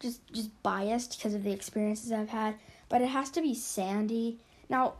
just 0.00 0.26
just 0.32 0.50
biased 0.62 1.16
because 1.16 1.34
of 1.34 1.44
the 1.44 1.52
experiences 1.52 2.12
I've 2.12 2.28
had, 2.28 2.56
but 2.88 3.02
it 3.02 3.08
has 3.08 3.30
to 3.30 3.40
be 3.40 3.54
Sandy. 3.54 4.38
Now, 4.68 4.94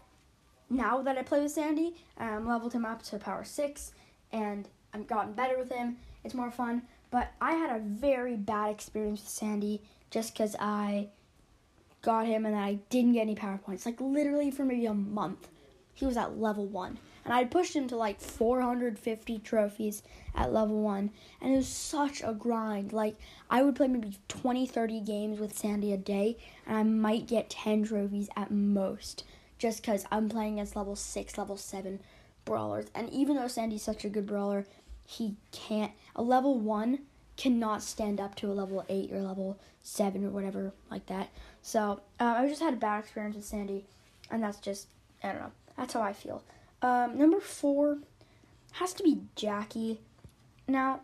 now 0.71 1.03
that 1.03 1.19
I 1.19 1.23
play 1.23 1.41
with 1.43 1.53
Sandy, 1.53 1.95
um, 2.19 2.47
leveled 2.47 2.73
him 2.73 2.85
up 2.85 3.03
to 3.05 3.19
power 3.19 3.45
six, 3.45 3.93
and 4.33 4.69
I've 4.93 5.07
gotten 5.07 5.33
better 5.33 5.59
with 5.59 5.71
him. 5.71 5.97
It's 6.25 6.35
more 6.35 6.51
fun. 6.51 6.83
But 7.11 7.33
I 7.41 7.53
had 7.53 7.75
a 7.75 7.81
very 7.81 8.37
bad 8.37 8.71
experience 8.71 9.21
with 9.21 9.31
Sandy 9.31 9.83
just 10.11 10.33
because 10.33 10.57
I 10.59 11.09
got 12.03 12.27
him 12.27 12.47
and 12.47 12.57
I 12.57 12.79
didn't 12.91 13.15
get 13.15 13.23
any 13.23 13.35
power 13.35 13.59
points. 13.59 13.87
Like 13.87 14.01
literally 14.01 14.51
for 14.51 14.65
maybe 14.65 14.87
a 14.87 14.95
month, 14.95 15.49
he 15.95 16.05
was 16.05 16.17
at 16.17 16.39
level 16.39 16.67
one. 16.67 16.99
And 17.25 17.35
I 17.35 17.45
pushed 17.45 17.75
him 17.75 17.89
to 17.89 17.97
like 17.97 18.21
450 18.21 19.41
trophies 19.41 20.05
at 20.37 20.53
level 20.53 20.81
1 20.81 21.11
and 21.41 21.53
it 21.53 21.57
was 21.57 21.67
such 21.67 22.23
a 22.23 22.33
grind. 22.33 22.93
Like 22.93 23.17
I 23.51 23.63
would 23.63 23.75
play 23.75 23.89
maybe 23.89 24.17
20 24.29 24.67
30 24.67 25.01
games 25.01 25.41
with 25.41 25.59
Sandy 25.59 25.93
a 25.93 25.97
day 25.97 26.37
and 26.67 26.77
I 26.77 26.83
might 26.85 27.27
get 27.27 27.51
10 27.51 27.85
trophies 27.85 28.29
at 28.37 28.53
most 28.53 29.25
just 29.59 29.83
cuz 29.83 30.05
I'm 30.13 30.29
playing 30.29 30.55
against 30.55 30.77
level 30.77 30.95
6 30.95 31.37
level 31.37 31.57
7 31.57 31.99
brawlers. 32.45 32.87
And 32.95 33.11
even 33.11 33.35
though 33.35 33.49
Sandy's 33.49 33.83
such 33.83 34.05
a 34.05 34.09
good 34.09 34.27
brawler 34.27 34.67
he 35.07 35.37
can't 35.53 35.93
a 36.15 36.23
level 36.23 36.59
1 36.59 36.99
cannot 37.37 37.83
stand 37.83 38.21
up 38.21 38.35
to 38.35 38.51
a 38.51 38.55
level 38.55 38.85
8 38.89 39.13
or 39.13 39.21
level 39.21 39.59
7 39.83 40.25
or 40.25 40.31
whatever 40.31 40.73
like 40.91 41.07
that 41.07 41.29
so 41.63 42.01
uh, 42.21 42.35
I 42.39 42.49
just 42.49 42.63
had 42.63 42.75
a 42.75 42.77
bad 42.77 43.01
experience 43.01 43.37
with 43.37 43.45
Sandy 43.45 43.85
and 44.31 44.43
that's 44.43 44.59
just 44.59 44.89
I 45.23 45.29
don't 45.29 45.41
know 45.41 45.53
that's 45.77 45.95
how 45.95 46.03
I 46.03 46.13
feel 46.13 46.43
um, 46.83 47.19
number 47.19 47.41
four 47.41 47.99
has 48.73 48.93
to 48.95 49.03
be 49.03 49.21
Jacky. 49.35 50.01
Now, 50.69 51.01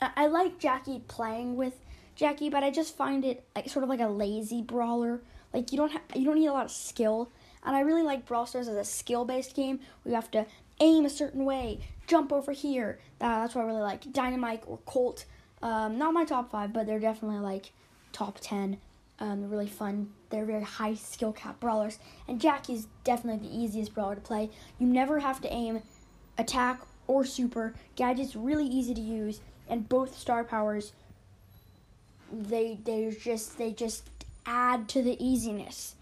I-, 0.00 0.12
I 0.16 0.26
like 0.26 0.58
Jacky 0.58 1.02
playing 1.06 1.56
with 1.56 1.74
Jacky, 2.16 2.50
but 2.50 2.64
I 2.64 2.70
just 2.70 2.96
find 2.96 3.24
it 3.24 3.44
like 3.54 3.68
sort 3.68 3.84
of 3.84 3.88
like 3.88 4.00
a 4.00 4.08
lazy 4.08 4.62
brawler. 4.62 5.20
Like 5.52 5.72
you 5.72 5.78
don't 5.78 5.92
ha- 5.92 6.02
you 6.14 6.24
don't 6.24 6.38
need 6.38 6.46
a 6.46 6.52
lot 6.52 6.66
of 6.66 6.70
skill, 6.70 7.30
and 7.64 7.74
I 7.74 7.80
really 7.80 8.02
like 8.02 8.26
Brawl 8.26 8.46
Stars 8.46 8.68
as 8.68 8.76
a 8.76 8.84
skill-based 8.84 9.54
game 9.54 9.80
where 10.02 10.10
you 10.10 10.14
have 10.14 10.30
to 10.32 10.46
aim 10.80 11.06
a 11.06 11.10
certain 11.10 11.44
way, 11.44 11.80
jump 12.08 12.32
over 12.32 12.52
here. 12.52 12.98
That's 13.20 13.54
what 13.54 13.62
I 13.62 13.66
really 13.66 13.82
like. 13.82 14.02
Dynamike 14.12 14.62
or 14.66 14.78
Colt, 14.86 15.26
um, 15.62 15.98
not 15.98 16.12
my 16.12 16.24
top 16.24 16.50
five, 16.50 16.72
but 16.72 16.86
they're 16.86 16.98
definitely 16.98 17.38
like 17.38 17.72
top 18.12 18.38
ten. 18.40 18.78
Um, 19.20 19.48
really 19.50 19.68
fun. 19.68 20.10
They're 20.30 20.44
very 20.44 20.62
high 20.62 20.94
skill 20.94 21.32
cap 21.32 21.58
brawlers. 21.60 21.98
And 22.28 22.40
Jacky's 22.40 22.86
definitely 23.02 23.48
the 23.48 23.56
easiest 23.56 23.92
brawler 23.94 24.14
to 24.14 24.20
play. 24.20 24.50
You 24.78 24.86
never 24.86 25.18
have 25.18 25.40
to 25.42 25.52
aim 25.52 25.82
attack 26.38 26.80
or 27.06 27.24
super. 27.24 27.74
Gadget's 27.96 28.36
really 28.36 28.66
easy 28.66 28.94
to 28.94 29.00
use, 29.00 29.40
and 29.68 29.88
both 29.88 30.16
star 30.16 30.44
powers 30.44 30.92
they 32.30 32.78
they 32.84 33.10
just 33.10 33.58
they 33.58 33.72
just 33.72 34.08
add 34.46 34.88
to 34.90 35.02
the 35.02 35.22
easiness. 35.24 35.94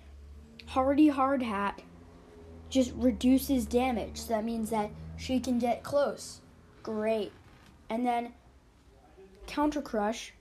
Hardy 0.67 1.09
Hard 1.09 1.43
Hat 1.43 1.81
just 2.69 2.93
reduces 2.97 3.67
damage. 3.67 4.19
So 4.19 4.35
that 4.35 4.45
means 4.45 4.71
that 4.71 4.91
she 5.17 5.41
can 5.41 5.59
get 5.59 5.83
close. 5.83 6.41
Great. 6.83 7.33
And 7.89 8.07
then 8.07 8.33
Counter 9.47 9.83
Crush 9.83 10.33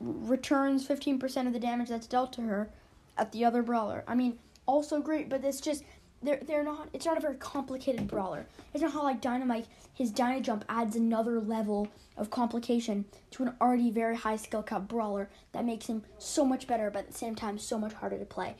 returns 0.00 0.86
15% 0.86 1.46
of 1.46 1.52
the 1.52 1.60
damage 1.60 1.88
that's 1.88 2.06
dealt 2.06 2.32
to 2.34 2.42
her 2.42 2.68
at 3.16 3.32
the 3.32 3.44
other 3.44 3.62
brawler. 3.62 4.04
I 4.06 4.14
mean, 4.14 4.38
also 4.66 5.00
great, 5.00 5.28
but 5.28 5.44
it's 5.44 5.60
just 5.60 5.84
they're 6.22 6.40
they're 6.46 6.64
not 6.64 6.88
it's 6.92 7.06
not 7.06 7.18
a 7.18 7.20
very 7.20 7.36
complicated 7.36 8.08
brawler. 8.08 8.46
It's 8.72 8.82
not 8.82 8.92
how 8.92 9.02
like 9.02 9.20
Dynamike 9.20 9.66
his 9.94 10.10
Dyna 10.10 10.40
Jump 10.40 10.64
adds 10.68 10.96
another 10.96 11.40
level 11.40 11.88
of 12.16 12.30
complication 12.30 13.04
to 13.32 13.44
an 13.44 13.54
already 13.60 13.90
very 13.90 14.16
high 14.16 14.36
skill 14.36 14.62
cap 14.62 14.88
brawler 14.88 15.28
that 15.52 15.64
makes 15.64 15.86
him 15.86 16.02
so 16.18 16.44
much 16.44 16.66
better 16.66 16.90
but 16.90 17.00
at 17.00 17.12
the 17.12 17.18
same 17.18 17.34
time 17.34 17.58
so 17.58 17.78
much 17.78 17.92
harder 17.92 18.18
to 18.18 18.24
play. 18.24 18.56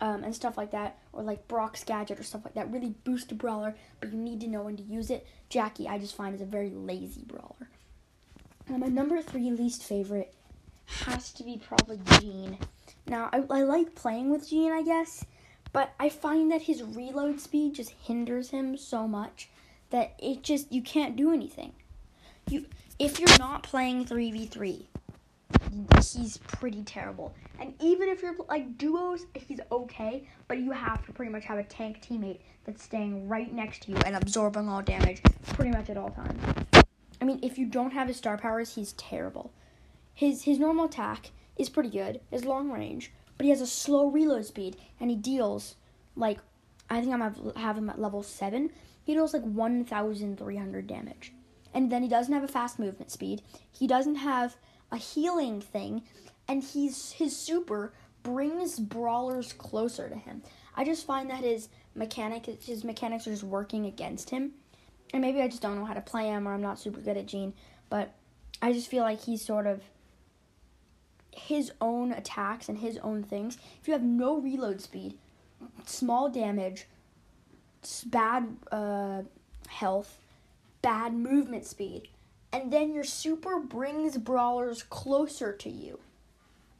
Um, 0.00 0.22
and 0.22 0.32
stuff 0.32 0.56
like 0.56 0.70
that, 0.70 0.96
or 1.12 1.24
like 1.24 1.48
Brock's 1.48 1.82
gadget 1.82 2.20
or 2.20 2.22
stuff 2.22 2.44
like 2.44 2.54
that, 2.54 2.70
really 2.70 2.94
boost 3.02 3.32
a 3.32 3.34
brawler, 3.34 3.74
but 3.98 4.12
you 4.12 4.16
need 4.16 4.40
to 4.42 4.46
know 4.46 4.62
when 4.62 4.76
to 4.76 4.82
use 4.84 5.10
it. 5.10 5.26
Jacky, 5.48 5.88
I 5.88 5.98
just 5.98 6.14
find 6.14 6.36
is 6.36 6.40
a 6.40 6.44
very 6.44 6.70
lazy 6.70 7.24
brawler. 7.26 7.68
And 8.68 8.78
my 8.78 8.86
number 8.86 9.20
three 9.22 9.50
least 9.50 9.82
favorite 9.82 10.32
has 10.86 11.32
to 11.32 11.42
be 11.42 11.56
probably 11.56 12.00
Gene. 12.20 12.58
Now, 13.06 13.30
I, 13.32 13.42
I 13.50 13.62
like 13.62 13.94
playing 13.94 14.30
with 14.30 14.48
Gene, 14.48 14.72
I 14.72 14.82
guess, 14.82 15.24
but 15.72 15.92
I 15.98 16.08
find 16.08 16.50
that 16.52 16.62
his 16.62 16.82
reload 16.82 17.40
speed 17.40 17.74
just 17.74 17.90
hinders 17.90 18.50
him 18.50 18.76
so 18.76 19.08
much 19.08 19.48
that 19.90 20.14
it 20.18 20.42
just, 20.42 20.72
you 20.72 20.82
can't 20.82 21.16
do 21.16 21.32
anything. 21.32 21.72
You, 22.50 22.66
if 22.98 23.18
you're 23.18 23.38
not 23.38 23.62
playing 23.62 24.04
3v3, 24.06 24.84
he's 26.18 26.38
pretty 26.38 26.82
terrible. 26.82 27.34
And 27.60 27.74
even 27.80 28.08
if 28.08 28.22
you're 28.22 28.34
like 28.48 28.78
duos, 28.78 29.26
he's 29.34 29.60
okay, 29.70 30.28
but 30.46 30.58
you 30.58 30.70
have 30.72 31.04
to 31.06 31.12
pretty 31.12 31.30
much 31.30 31.44
have 31.44 31.58
a 31.58 31.64
tank 31.64 32.02
teammate 32.02 32.40
that's 32.64 32.82
staying 32.82 33.28
right 33.28 33.52
next 33.52 33.82
to 33.82 33.92
you 33.92 33.96
and 33.98 34.16
absorbing 34.16 34.68
all 34.68 34.82
damage 34.82 35.22
pretty 35.54 35.70
much 35.70 35.90
at 35.90 35.96
all 35.96 36.10
times. 36.10 36.40
I 37.20 37.24
mean, 37.24 37.40
if 37.42 37.58
you 37.58 37.66
don't 37.66 37.92
have 37.92 38.08
his 38.08 38.16
star 38.16 38.38
powers, 38.38 38.74
he's 38.74 38.92
terrible. 38.92 39.52
His 40.14 40.42
his 40.42 40.58
normal 40.58 40.86
attack 40.86 41.30
is 41.56 41.68
pretty 41.68 41.90
good, 41.90 42.20
his 42.30 42.44
long 42.44 42.70
range, 42.70 43.12
but 43.36 43.44
he 43.44 43.50
has 43.50 43.60
a 43.60 43.66
slow 43.66 44.08
reload 44.08 44.44
speed 44.44 44.76
and 45.00 45.10
he 45.10 45.16
deals 45.16 45.76
like 46.16 46.38
I 46.90 47.00
think 47.00 47.12
I'm 47.12 47.20
have, 47.20 47.38
have 47.56 47.78
him 47.78 47.90
at 47.90 48.00
level 48.00 48.22
seven. 48.22 48.70
He 49.04 49.14
deals 49.14 49.32
like 49.32 49.42
one 49.42 49.84
thousand 49.84 50.38
three 50.38 50.56
hundred 50.56 50.86
damage, 50.86 51.32
and 51.72 51.90
then 51.90 52.02
he 52.02 52.08
doesn't 52.08 52.32
have 52.32 52.44
a 52.44 52.48
fast 52.48 52.78
movement 52.78 53.10
speed. 53.10 53.42
He 53.70 53.86
doesn't 53.86 54.16
have 54.16 54.56
a 54.90 54.96
healing 54.96 55.60
thing, 55.60 56.02
and 56.46 56.62
he's 56.62 57.12
his 57.12 57.36
super 57.36 57.92
brings 58.22 58.78
brawlers 58.78 59.52
closer 59.52 60.08
to 60.08 60.16
him. 60.16 60.42
I 60.76 60.84
just 60.84 61.06
find 61.06 61.30
that 61.30 61.44
his 61.44 61.68
mechanic 61.94 62.46
his 62.46 62.84
mechanics 62.84 63.26
are 63.26 63.30
just 63.30 63.44
working 63.44 63.86
against 63.86 64.30
him. 64.30 64.52
And 65.12 65.22
maybe 65.22 65.40
I 65.40 65.48
just 65.48 65.62
don't 65.62 65.76
know 65.76 65.86
how 65.86 65.94
to 65.94 66.00
play 66.00 66.26
him 66.26 66.46
or 66.46 66.52
I'm 66.52 66.62
not 66.62 66.78
super 66.78 67.00
good 67.00 67.16
at 67.16 67.26
Gene, 67.26 67.54
but 67.88 68.12
I 68.60 68.72
just 68.72 68.88
feel 68.90 69.02
like 69.02 69.22
he's 69.22 69.42
sort 69.42 69.66
of 69.66 69.82
his 71.30 71.72
own 71.80 72.12
attacks 72.12 72.68
and 72.68 72.78
his 72.78 72.98
own 72.98 73.22
things. 73.22 73.56
If 73.80 73.88
you 73.88 73.92
have 73.92 74.02
no 74.02 74.38
reload 74.38 74.80
speed, 74.80 75.16
small 75.86 76.28
damage, 76.28 76.86
bad 78.06 78.56
uh, 78.70 79.22
health, 79.68 80.18
bad 80.82 81.14
movement 81.14 81.64
speed, 81.64 82.08
and 82.52 82.72
then 82.72 82.94
your 82.94 83.04
super 83.04 83.58
brings 83.58 84.16
brawlers 84.16 84.82
closer 84.82 85.52
to 85.52 85.70
you. 85.70 85.98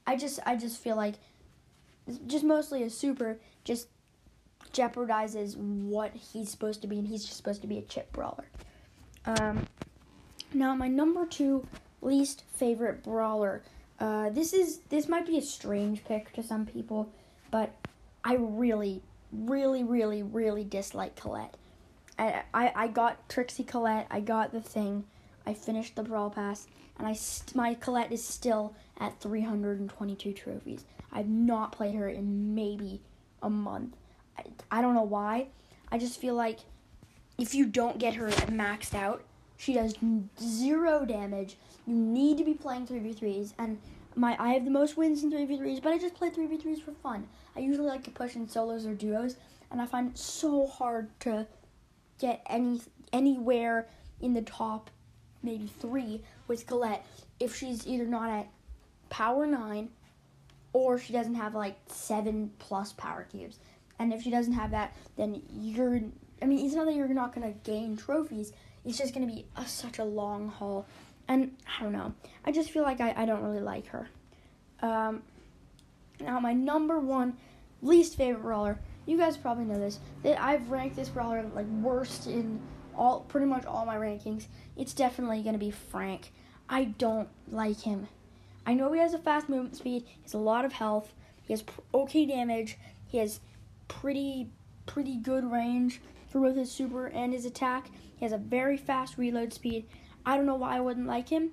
I 0.06 0.16
just 0.16 0.40
I 0.46 0.56
just 0.56 0.82
feel 0.82 0.96
like 0.96 1.14
just 2.26 2.44
mostly 2.44 2.82
a 2.82 2.90
super 2.90 3.38
just 3.64 3.88
jeopardizes 4.72 5.56
what 5.56 6.14
he's 6.14 6.50
supposed 6.50 6.82
to 6.82 6.88
be, 6.88 6.98
and 6.98 7.08
he's 7.08 7.25
just 7.25 7.37
supposed 7.37 7.62
to 7.62 7.68
be 7.68 7.78
a 7.78 7.82
chip 7.82 8.12
brawler. 8.12 8.46
Um, 9.26 9.66
now 10.54 10.75
my 10.75 10.88
number 10.88 11.26
two 11.26 11.66
least 12.00 12.44
favorite 12.54 13.02
brawler 13.02 13.62
uh, 14.00 14.30
this 14.30 14.52
is 14.52 14.78
this 14.90 15.08
might 15.08 15.26
be 15.26 15.38
a 15.38 15.42
strange 15.42 16.04
pick 16.04 16.32
to 16.34 16.42
some 16.42 16.64
people, 16.66 17.10
but 17.50 17.75
I 18.25 18.34
really, 18.34 19.02
really, 19.32 19.82
really, 19.82 20.22
really 20.22 20.64
dislike 20.64 21.16
Colette. 21.16 21.56
I, 22.18 22.42
I, 22.54 22.72
I 22.75 22.88
got 22.88 23.28
Trixie 23.28 23.64
Colette. 23.64 24.06
I 24.10 24.20
got 24.20 24.52
the 24.52 24.60
thing. 24.60 25.04
I 25.49 25.55
finished 25.55 25.97
the 25.97 26.02
Brawl 26.02 26.28
Pass, 26.28 26.67
and 26.99 27.09
I 27.09 27.14
st- 27.14 27.57
my 27.57 27.73
Colette 27.73 28.12
is 28.12 28.23
still 28.23 28.75
at 29.00 29.19
322 29.19 30.35
trophies. 30.35 30.85
I've 31.11 31.26
not 31.26 31.73
played 31.73 31.95
her 31.95 32.07
in 32.07 32.55
maybe 32.55 33.00
a 33.43 33.49
month. 33.49 33.97
I, 34.37 34.43
I 34.71 34.83
don't 34.83 34.95
know 34.95 35.05
why. 35.05 35.47
I 35.90 35.97
just 35.97 36.21
feel 36.21 36.35
like 36.35 36.59
if 37.38 37.55
you 37.55 37.64
don't 37.64 37.99
get 37.99 38.17
her 38.17 38.28
maxed 38.28 38.95
out, 38.95 39.25
she 39.57 39.73
does 39.73 39.95
zero 40.38 41.07
damage. 41.07 41.57
You 41.87 41.95
need 41.95 42.37
to 42.37 42.45
be 42.45 42.52
playing 42.52 42.87
3v3s, 42.87 43.55
and 43.59 43.78
my 44.17 44.37
I 44.38 44.52
have 44.52 44.67
the 44.67 44.71
most 44.71 44.99
wins 44.99 45.23
in 45.23 45.33
3v3s, 45.33 45.83
but 45.83 45.95
I 45.95 45.99
just 45.99 46.14
play 46.14 46.28
3v3s 46.28 46.83
for 46.83 46.93
fun. 46.93 47.26
I 47.57 47.61
usually 47.61 47.88
like 47.88 48.05
to 48.05 48.11
push 48.11 48.37
in 48.37 48.50
solos 48.50 48.85
or 48.85 48.93
duos, 48.93 49.37
and 49.71 49.81
I 49.81 49.87
find 49.87 50.11
it 50.11 50.19
so 50.19 50.67
hard 50.67 51.09
to 51.21 51.47
get 52.19 52.43
any 52.50 52.83
anywhere 53.14 53.88
in 54.21 54.35
the 54.35 54.43
top 54.43 54.90
maybe 55.42 55.66
three 55.66 56.23
with 56.47 56.66
Colette 56.66 57.04
if 57.40 57.57
she's 57.57 57.87
either 57.87 58.07
not 58.07 58.30
at 58.30 58.49
power 59.11 59.47
nine 59.47 59.90
or 60.73 60.99
she 60.99 61.12
doesn't 61.12 61.35
have 61.35 61.54
like 61.54 61.76
seven 61.87 62.50
plus 62.59 62.92
power 62.92 63.26
cubes. 63.30 63.59
And 63.99 64.12
if 64.12 64.23
she 64.23 64.30
doesn't 64.30 64.52
have 64.52 64.71
that, 64.73 64.95
then 65.16 65.42
you're. 65.50 66.00
I 66.40 66.47
mean, 66.47 66.64
it's 66.64 66.75
not 66.75 66.87
that 66.87 66.95
you're 66.95 67.09
not 67.09 67.35
gonna 67.35 67.52
gain 67.64 67.97
trophies. 67.97 68.52
It's 68.85 68.99
just 68.99 69.12
gonna 69.12 69.26
be 69.26 69.47
a, 69.57 69.66
such 69.66 69.99
a 69.99 70.04
long 70.04 70.49
haul. 70.49 70.87
And 71.26 71.57
I 71.78 71.83
don't 71.83 71.92
know. 71.92 72.14
I 72.45 72.52
just 72.52 72.71
feel 72.71 72.85
like 72.85 73.00
I, 73.00 73.12
I 73.16 73.26
don't 73.26 73.42
really 73.42 73.61
like 73.61 73.87
her. 73.88 74.09
Um, 74.80 75.23
now 76.21 76.38
my 76.38 76.52
number 76.52 77.00
one 77.00 77.37
least 77.83 78.16
favorite 78.16 78.42
brawler. 78.42 78.78
You 79.07 79.18
guys 79.18 79.37
probably 79.37 79.64
know 79.64 79.78
this. 79.78 79.99
That 80.23 80.40
I've 80.40 80.71
ranked 80.71 80.97
this 80.97 81.09
brawler 81.09 81.45
like 81.54 81.66
worst 81.66 82.26
in 82.28 82.61
all 82.99 83.21
pretty 83.21 83.47
much 83.47 83.64
all 83.64 83.87
my 83.87 83.97
rankings. 83.97 84.47
It's 84.76 84.93
definitely 84.93 85.43
gonna 85.43 85.59
be 85.59 85.71
Frank. 85.71 86.33
I 86.69 86.85
don't 86.85 87.28
like 87.50 87.81
him. 87.81 88.09
I 88.67 88.75
know 88.75 88.93
he 88.93 89.00
has 89.00 89.14
a 89.14 89.19
fast 89.19 89.49
movement 89.49 89.76
speed. 89.76 90.05
He 90.07 90.23
has 90.23 90.35
a 90.35 90.38
lot 90.38 90.67
of 90.67 90.73
health. 90.75 91.14
He 91.43 91.55
has 91.55 91.64
okay 91.95 92.26
damage. 92.26 92.76
He 93.07 93.19
has 93.19 93.40
pretty 93.87 94.50
pretty 94.85 95.17
good 95.17 95.50
range 95.50 96.00
for 96.28 96.40
both 96.40 96.57
his 96.57 96.71
super 96.71 97.07
and 97.07 97.33
his 97.33 97.47
attack. 97.47 97.90
He 98.17 98.25
has 98.25 98.33
a 98.33 98.38
very 98.38 98.76
fast 98.76 99.17
reload 99.17 99.52
speed. 99.52 99.87
I 100.26 100.37
don't 100.37 100.47
know 100.47 100.57
why 100.57 100.76
I 100.76 100.81
wouldn't 100.81 101.07
like 101.07 101.31
him. 101.31 101.52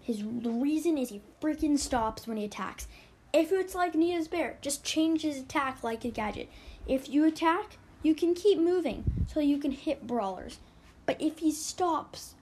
His 0.00 0.18
the 0.18 0.50
reason 0.50 0.98
is 0.98 1.10
he 1.10 1.22
freaking 1.40 1.78
stops 1.78 2.26
when 2.26 2.36
he 2.36 2.44
attacks. 2.44 2.88
If 3.32 3.52
it's 3.52 3.74
like 3.74 3.94
Nita's 3.94 4.28
bear, 4.28 4.58
just 4.60 4.84
change 4.84 5.22
his 5.22 5.38
attack 5.38 5.82
like 5.82 6.04
a 6.04 6.10
gadget. 6.10 6.50
If 6.86 7.08
you 7.08 7.24
attack, 7.24 7.78
you 8.02 8.14
can 8.14 8.34
keep 8.34 8.58
moving 8.58 9.04
so 9.32 9.40
you 9.40 9.56
can 9.58 9.70
hit 9.70 10.06
brawlers. 10.06 10.58
But 11.06 11.20
if 11.20 11.38
he 11.38 11.52
stops, 11.52 12.34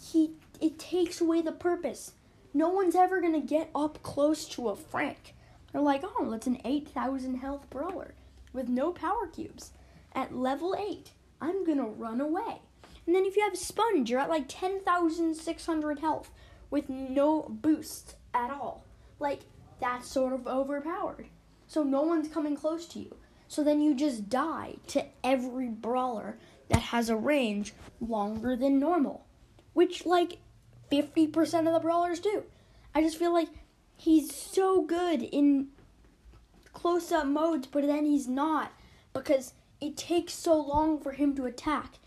he 0.00 0.32
it 0.60 0.78
takes 0.78 1.20
away 1.20 1.40
the 1.42 1.52
purpose. 1.52 2.12
No 2.52 2.68
one's 2.68 2.94
ever 2.94 3.20
gonna 3.20 3.40
get 3.40 3.70
up 3.74 4.02
close 4.02 4.44
to 4.50 4.68
a 4.68 4.76
Frank. 4.76 5.34
They're 5.72 5.80
like, 5.80 6.02
oh, 6.04 6.32
it's 6.32 6.46
an 6.46 6.60
8,000 6.64 7.36
health 7.36 7.70
brawler 7.70 8.14
with 8.52 8.68
no 8.68 8.92
power 8.92 9.26
cubes. 9.26 9.70
At 10.12 10.34
level 10.34 10.74
8, 10.76 11.12
I'm 11.40 11.64
gonna 11.64 11.86
run 11.86 12.20
away. 12.20 12.60
And 13.06 13.14
then 13.14 13.24
if 13.24 13.36
you 13.36 13.44
have 13.44 13.56
Sponge, 13.56 14.10
you're 14.10 14.20
at 14.20 14.28
like 14.28 14.46
10,600 14.48 16.00
health 16.00 16.30
with 16.70 16.88
no 16.88 17.42
boost 17.48 18.16
at 18.34 18.50
all. 18.50 18.84
Like, 19.18 19.40
that's 19.80 20.08
sort 20.08 20.32
of 20.32 20.46
overpowered. 20.46 21.26
So 21.66 21.82
no 21.82 22.02
one's 22.02 22.28
coming 22.28 22.56
close 22.56 22.86
to 22.88 22.98
you. 22.98 23.16
So 23.48 23.64
then 23.64 23.80
you 23.80 23.94
just 23.94 24.28
die 24.28 24.76
to 24.88 25.06
every 25.24 25.68
brawler 25.68 26.38
that 26.70 26.80
has 26.80 27.10
a 27.10 27.16
range 27.16 27.74
longer 28.00 28.56
than 28.56 28.78
normal. 28.78 29.26
Which, 29.74 30.06
like, 30.06 30.38
50% 30.90 31.66
of 31.66 31.74
the 31.74 31.80
brawlers 31.80 32.20
do. 32.20 32.44
I 32.94 33.02
just 33.02 33.18
feel 33.18 33.32
like 33.32 33.48
he's 33.96 34.34
so 34.34 34.82
good 34.82 35.22
in 35.22 35.68
close 36.72 37.12
up 37.12 37.26
modes, 37.26 37.66
but 37.66 37.86
then 37.86 38.06
he's 38.06 38.26
not 38.26 38.72
because 39.12 39.52
it 39.80 39.96
takes 39.96 40.32
so 40.32 40.58
long 40.58 40.98
for 41.00 41.12
him 41.12 41.34
to 41.36 41.44
attack 41.46 41.98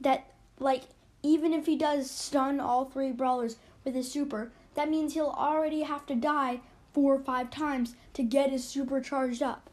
that, 0.00 0.32
like, 0.58 0.84
even 1.22 1.52
if 1.52 1.66
he 1.66 1.76
does 1.76 2.10
stun 2.10 2.60
all 2.60 2.84
three 2.84 3.12
brawlers 3.12 3.56
with 3.84 3.94
his 3.94 4.10
super, 4.10 4.50
that 4.74 4.90
means 4.90 5.14
he'll 5.14 5.34
already 5.36 5.82
have 5.82 6.06
to 6.06 6.14
die 6.14 6.60
four 6.92 7.14
or 7.14 7.20
five 7.20 7.50
times 7.50 7.94
to 8.14 8.22
get 8.22 8.50
his 8.50 8.64
super 8.64 9.00
charged 9.00 9.42
up. 9.42 9.70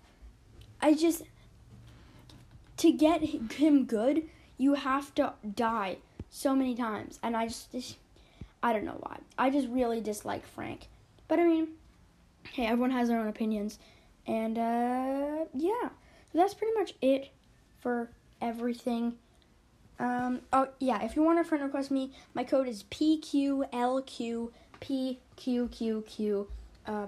I 0.82 0.94
just. 0.94 1.24
To 2.78 2.92
get 2.92 3.22
him 3.22 3.86
good, 3.86 4.24
you 4.58 4.74
have 4.74 5.14
to 5.16 5.34
die 5.56 5.98
so 6.30 6.56
many 6.56 6.76
times. 6.76 7.20
And 7.24 7.36
I 7.36 7.48
just, 7.48 7.98
I 8.62 8.74
don't 8.74 8.86
know 8.86 8.98
why. 9.00 9.20
I 9.38 9.50
just 9.50 9.68
really 9.70 10.02
dislike 10.02 10.46
Frank. 10.46 10.88
But 11.28 11.40
I 11.40 11.46
mean, 11.46 11.70
hey, 12.52 12.66
everyone 12.66 12.92
has 12.92 13.08
their 13.08 13.20
own 13.20 13.28
opinions. 13.28 13.80
And 14.28 14.58
uh, 14.58 15.46
yeah, 15.54 15.90
so 16.32 16.38
that's 16.38 16.54
pretty 16.54 16.74
much 16.74 16.96
it 17.02 17.30
for 17.80 18.10
everything. 18.42 19.16
Um, 20.00 20.42
oh 20.52 20.68
yeah, 20.80 21.04
if 21.04 21.16
you 21.16 21.24
want 21.24 21.40
to 21.40 21.44
friend 21.46 21.64
request 21.64 21.92
me, 21.92 22.12
my 22.34 22.44
code 22.44 22.68
is 22.68 22.84
PQLQ 22.84 24.52
PQQQ 24.82 26.46
uh, 26.88 27.08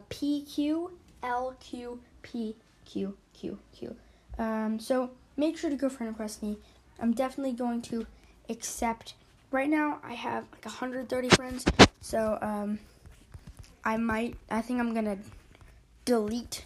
Um, 4.39 4.79
so 4.79 5.11
make 5.37 5.57
sure 5.57 5.69
to 5.69 5.75
go 5.75 5.87
friend 5.89 6.11
request 6.11 6.43
me. 6.43 6.57
I'm 6.99 7.13
definitely 7.13 7.53
going 7.53 7.81
to 7.83 8.05
accept 8.49 9.13
right 9.51 9.69
now 9.69 9.99
I 10.03 10.13
have 10.13 10.45
like 10.51 10.65
130 10.65 11.29
friends, 11.29 11.65
so 12.01 12.37
um, 12.41 12.79
I 13.83 13.97
might, 13.97 14.35
I 14.49 14.61
think 14.61 14.79
I'm 14.79 14.93
gonna 14.93 15.17
delete 16.05 16.65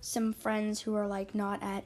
some 0.00 0.32
friends 0.32 0.80
who 0.80 0.94
are 0.94 1.06
like 1.06 1.34
not 1.34 1.62
at, 1.62 1.84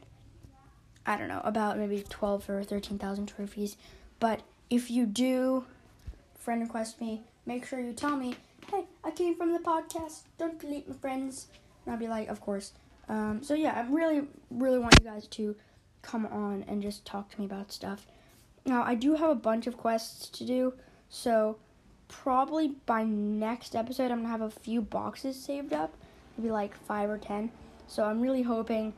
I 1.06 1.16
don't 1.16 1.28
know, 1.28 1.40
about 1.44 1.78
maybe 1.78 2.04
12 2.08 2.48
or 2.50 2.62
13,000 2.62 3.26
trophies. 3.26 3.76
But 4.20 4.42
if 4.70 4.90
you 4.90 5.06
do 5.06 5.64
friend 6.38 6.62
request 6.62 7.00
me, 7.00 7.22
make 7.46 7.66
sure 7.66 7.80
you 7.80 7.92
tell 7.92 8.16
me, 8.16 8.34
hey, 8.70 8.84
I 9.04 9.10
came 9.10 9.36
from 9.36 9.52
the 9.52 9.58
podcast, 9.58 10.22
don't 10.38 10.58
delete 10.58 10.88
my 10.88 10.94
friends. 10.96 11.48
And 11.84 11.92
I'll 11.92 11.98
be 11.98 12.08
like, 12.08 12.28
of 12.28 12.40
course. 12.40 12.72
Um, 13.08 13.42
so 13.42 13.54
yeah, 13.54 13.72
I 13.76 13.92
really, 13.92 14.22
really 14.50 14.78
want 14.78 14.94
you 15.00 15.06
guys 15.06 15.26
to 15.28 15.56
come 16.02 16.26
on 16.26 16.64
and 16.68 16.82
just 16.82 17.04
talk 17.04 17.30
to 17.30 17.40
me 17.40 17.46
about 17.46 17.72
stuff. 17.72 18.06
Now, 18.66 18.82
I 18.82 18.94
do 18.94 19.14
have 19.14 19.30
a 19.30 19.34
bunch 19.34 19.66
of 19.66 19.76
quests 19.76 20.28
to 20.38 20.44
do, 20.44 20.74
so 21.08 21.56
probably 22.08 22.74
by 22.86 23.04
next 23.04 23.74
episode, 23.74 24.10
I'm 24.10 24.18
gonna 24.18 24.28
have 24.28 24.42
a 24.42 24.50
few 24.50 24.82
boxes 24.82 25.42
saved 25.42 25.72
up, 25.72 25.94
maybe 26.36 26.50
like 26.50 26.76
five 26.76 27.08
or 27.08 27.18
ten. 27.18 27.50
So 27.86 28.04
I'm 28.04 28.20
really 28.20 28.42
hoping, 28.42 28.92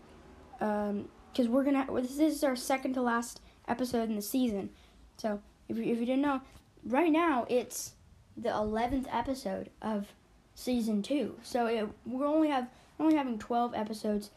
um, 0.61 1.09
because 1.33 1.49
we're 1.49 1.65
gonna 1.65 1.87
this 2.01 2.19
is 2.19 2.45
our 2.45 2.57
second 2.57 2.95
to 2.95 3.03
last 3.03 3.41
episode 3.69 4.09
in 4.09 4.17
the 4.17 4.23
season. 4.23 4.71
So 5.17 5.41
if 5.69 5.79
you, 5.79 5.85
if 5.85 5.99
you 5.99 6.07
didn't 6.07 6.23
know, 6.23 6.41
right 6.85 7.11
now 7.11 7.47
it's 7.49 7.93
the 8.37 8.51
eleventh 8.51 9.07
episode 9.11 9.71
of 9.81 10.09
season 10.55 11.03
two. 11.03 11.37
So 11.43 11.67
it, 11.67 11.89
we 12.05 12.25
only 12.25 12.49
have 12.49 12.69
only 13.01 13.15
having 13.15 13.39
twelve 13.39 13.75
episodes 13.75 14.31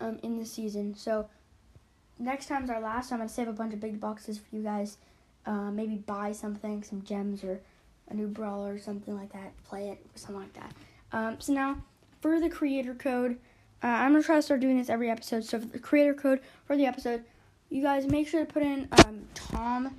um, 0.00 0.18
in 0.22 0.38
the 0.38 0.46
season. 0.46 0.94
So 0.94 1.28
next 2.18 2.46
time's 2.46 2.70
our 2.70 2.80
last. 2.80 3.08
So 3.08 3.14
I'm 3.14 3.20
gonna 3.20 3.28
save 3.28 3.48
a 3.48 3.52
bunch 3.52 3.74
of 3.74 3.80
big 3.80 4.00
boxes 4.00 4.38
for 4.38 4.56
you 4.56 4.62
guys. 4.62 4.98
Uh, 5.44 5.70
maybe 5.70 5.96
buy 5.96 6.32
something, 6.32 6.82
some 6.82 7.02
gems 7.02 7.42
or 7.42 7.60
a 8.08 8.14
new 8.14 8.28
brawler 8.28 8.74
or 8.74 8.78
something 8.78 9.16
like 9.16 9.32
that. 9.32 9.52
Play 9.64 9.90
it 9.90 9.98
or 10.14 10.18
something 10.18 10.40
like 10.42 10.52
that. 10.54 10.72
Um, 11.12 11.40
so 11.40 11.52
now 11.52 11.82
for 12.20 12.40
the 12.40 12.48
creator 12.48 12.94
code, 12.94 13.38
uh, 13.82 13.88
I'm 13.88 14.12
gonna 14.12 14.22
try 14.22 14.36
to 14.36 14.42
start 14.42 14.60
doing 14.60 14.78
this 14.78 14.88
every 14.88 15.10
episode. 15.10 15.44
So 15.44 15.60
for 15.60 15.66
the 15.66 15.78
creator 15.78 16.14
code 16.14 16.40
for 16.66 16.76
the 16.76 16.86
episode, 16.86 17.24
you 17.68 17.82
guys 17.82 18.06
make 18.06 18.28
sure 18.28 18.44
to 18.44 18.52
put 18.52 18.62
in 18.62 18.88
um, 19.04 19.26
Tom. 19.34 19.96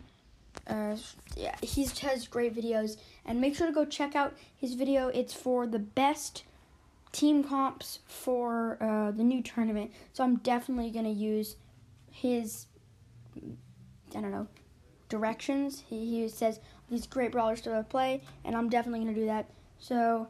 Uh, 0.66 0.96
yeah, 1.36 1.56
he 1.62 1.86
has 2.02 2.28
great 2.28 2.56
videos, 2.56 2.96
and 3.26 3.42
make 3.42 3.56
sure 3.56 3.68
to 3.68 3.74
go 3.74 3.84
check 3.84 4.16
out 4.16 4.34
his 4.56 4.76
video. 4.76 5.10
It's 5.10 5.34
for 5.34 5.68
the 5.68 5.80
best 5.80 6.44
team 7.12 7.44
comps 7.44 8.00
for 8.06 8.78
uh, 8.80 9.12
the 9.12 9.24
new 9.24 9.42
tournament. 9.42 9.92
So 10.14 10.24
I'm 10.24 10.38
definitely 10.38 10.92
gonna 10.92 11.10
use 11.10 11.58
his 12.14 12.68
I 13.36 14.22
don't 14.22 14.32
know 14.32 14.48
directions. 15.10 15.84
He, 15.88 16.22
he 16.22 16.30
says 16.30 16.60
these 16.90 17.06
great 17.08 17.32
brawlers 17.32 17.62
to 17.62 17.86
play, 17.90 18.22
and 18.46 18.56
I'm 18.56 18.70
definitely 18.70 19.00
gonna 19.00 19.14
do 19.14 19.26
that. 19.26 19.50
So 19.80 20.28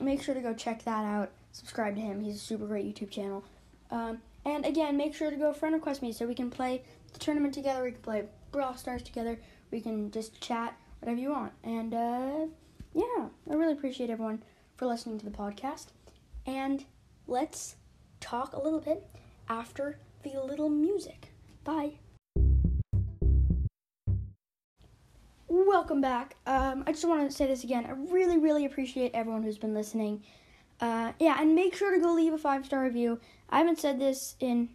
make 0.00 0.22
sure 0.22 0.34
to 0.34 0.40
go 0.40 0.54
check 0.54 0.84
that 0.84 1.04
out. 1.04 1.30
Subscribe 1.52 1.96
to 1.96 2.00
him. 2.00 2.20
He's 2.20 2.36
a 2.36 2.38
super 2.38 2.66
great 2.66 2.86
YouTube 2.86 3.10
channel. 3.10 3.44
Um, 3.90 4.18
and 4.44 4.64
again, 4.64 4.96
make 4.96 5.14
sure 5.14 5.30
to 5.30 5.36
go 5.36 5.52
friend 5.52 5.74
request 5.74 6.02
me 6.02 6.12
so 6.12 6.26
we 6.26 6.34
can 6.34 6.50
play 6.50 6.82
the 7.12 7.18
tournament 7.18 7.54
together. 7.54 7.82
We 7.82 7.92
can 7.92 8.02
play 8.02 8.24
Brawl 8.52 8.76
Stars 8.76 9.02
together. 9.02 9.38
We 9.70 9.80
can 9.80 10.10
just 10.10 10.40
chat, 10.40 10.76
whatever 11.00 11.20
you 11.20 11.30
want. 11.30 11.52
And 11.64 11.94
uh, 11.94 12.46
yeah, 12.94 13.28
I 13.50 13.54
really 13.54 13.72
appreciate 13.72 14.10
everyone 14.10 14.42
for 14.76 14.86
listening 14.86 15.18
to 15.18 15.24
the 15.24 15.30
podcast. 15.30 15.86
And 16.46 16.84
let's 17.26 17.76
talk 18.20 18.52
a 18.52 18.62
little 18.62 18.80
bit 18.80 19.04
after 19.48 19.98
the 20.32 20.42
little 20.42 20.68
music. 20.68 21.32
Bye. 21.64 21.92
Welcome 25.48 26.00
back. 26.00 26.36
Um, 26.46 26.84
I 26.86 26.92
just 26.92 27.04
want 27.06 27.30
to 27.30 27.36
say 27.36 27.46
this 27.46 27.64
again. 27.64 27.86
I 27.86 27.92
really, 28.12 28.38
really 28.38 28.64
appreciate 28.64 29.12
everyone 29.14 29.42
who's 29.42 29.58
been 29.58 29.74
listening. 29.74 30.22
Uh, 30.80 31.12
yeah, 31.18 31.36
and 31.40 31.54
make 31.54 31.74
sure 31.74 31.94
to 31.94 32.00
go 32.00 32.12
leave 32.12 32.32
a 32.32 32.38
five 32.38 32.66
star 32.66 32.82
review. 32.82 33.20
I 33.50 33.58
haven't 33.58 33.78
said 33.78 34.00
this 34.00 34.36
in 34.40 34.68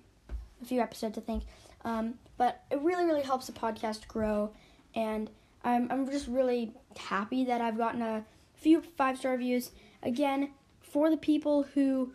a 0.61 0.65
few 0.65 0.81
episodes, 0.81 1.17
I 1.17 1.21
think, 1.21 1.43
um, 1.83 2.15
but 2.37 2.63
it 2.71 2.79
really, 2.81 3.05
really 3.05 3.21
helps 3.21 3.47
the 3.47 3.53
podcast 3.53 4.07
grow. 4.07 4.51
And 4.95 5.29
I'm, 5.63 5.91
I'm 5.91 6.09
just 6.09 6.27
really 6.27 6.71
happy 6.97 7.45
that 7.45 7.61
I've 7.61 7.77
gotten 7.77 8.01
a 8.01 8.23
few 8.55 8.81
five 8.81 9.17
star 9.17 9.33
reviews. 9.33 9.71
Again, 10.01 10.51
for 10.81 11.09
the 11.09 11.17
people 11.17 11.63
who 11.73 12.13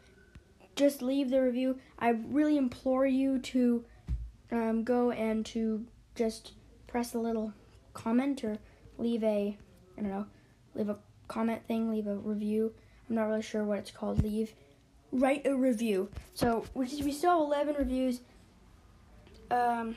just 0.76 1.02
leave 1.02 1.30
the 1.30 1.40
review. 1.42 1.78
I 1.98 2.10
really 2.10 2.56
implore 2.56 3.06
you 3.06 3.38
to 3.40 3.84
um, 4.52 4.84
go 4.84 5.10
and 5.10 5.44
to 5.46 5.84
just 6.14 6.52
press 6.86 7.10
the 7.10 7.18
little 7.18 7.52
comment 7.94 8.44
or 8.44 8.58
leave 8.98 9.24
a, 9.24 9.56
I 9.96 10.00
don't 10.00 10.10
know, 10.10 10.26
leave 10.74 10.90
a 10.90 10.98
comment 11.28 11.66
thing, 11.66 11.90
leave 11.90 12.06
a 12.06 12.14
review. 12.14 12.72
I'm 13.08 13.16
not 13.16 13.24
really 13.24 13.42
sure 13.42 13.64
what 13.64 13.78
it's 13.78 13.90
called. 13.90 14.22
Leave, 14.22 14.54
write 15.12 15.46
a 15.46 15.56
review. 15.56 16.10
So 16.34 16.64
we 16.74 16.84
we 17.02 17.12
still 17.12 17.30
have 17.30 17.68
11 17.68 17.74
reviews. 17.78 18.20
Um, 19.50 19.96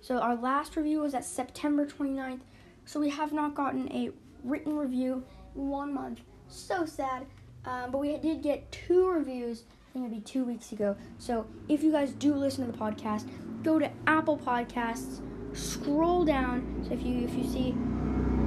so 0.00 0.18
our 0.18 0.36
last 0.36 0.76
review 0.76 1.00
was 1.00 1.14
at 1.14 1.24
September 1.24 1.86
29th. 1.86 2.40
So 2.84 3.00
we 3.00 3.10
have 3.10 3.32
not 3.32 3.54
gotten 3.54 3.90
a 3.92 4.10
written 4.42 4.76
review 4.76 5.22
in 5.54 5.68
one 5.68 5.94
month. 5.94 6.20
So 6.48 6.84
sad. 6.84 7.26
Um, 7.64 7.90
but 7.90 7.98
we 7.98 8.16
did 8.16 8.42
get 8.42 8.70
two 8.72 9.08
reviews. 9.08 9.64
Think 9.92 10.10
be 10.10 10.20
two 10.20 10.44
weeks 10.44 10.70
ago. 10.70 10.96
So 11.18 11.46
if 11.68 11.82
you 11.82 11.90
guys 11.90 12.12
do 12.12 12.34
listen 12.34 12.64
to 12.64 12.72
the 12.72 12.78
podcast, 12.78 13.28
go 13.62 13.78
to 13.78 13.90
Apple 14.06 14.38
Podcasts, 14.38 15.20
scroll 15.52 16.24
down. 16.24 16.84
So 16.86 16.94
if 16.94 17.02
you 17.02 17.24
if 17.24 17.34
you 17.34 17.44
see 17.44 17.74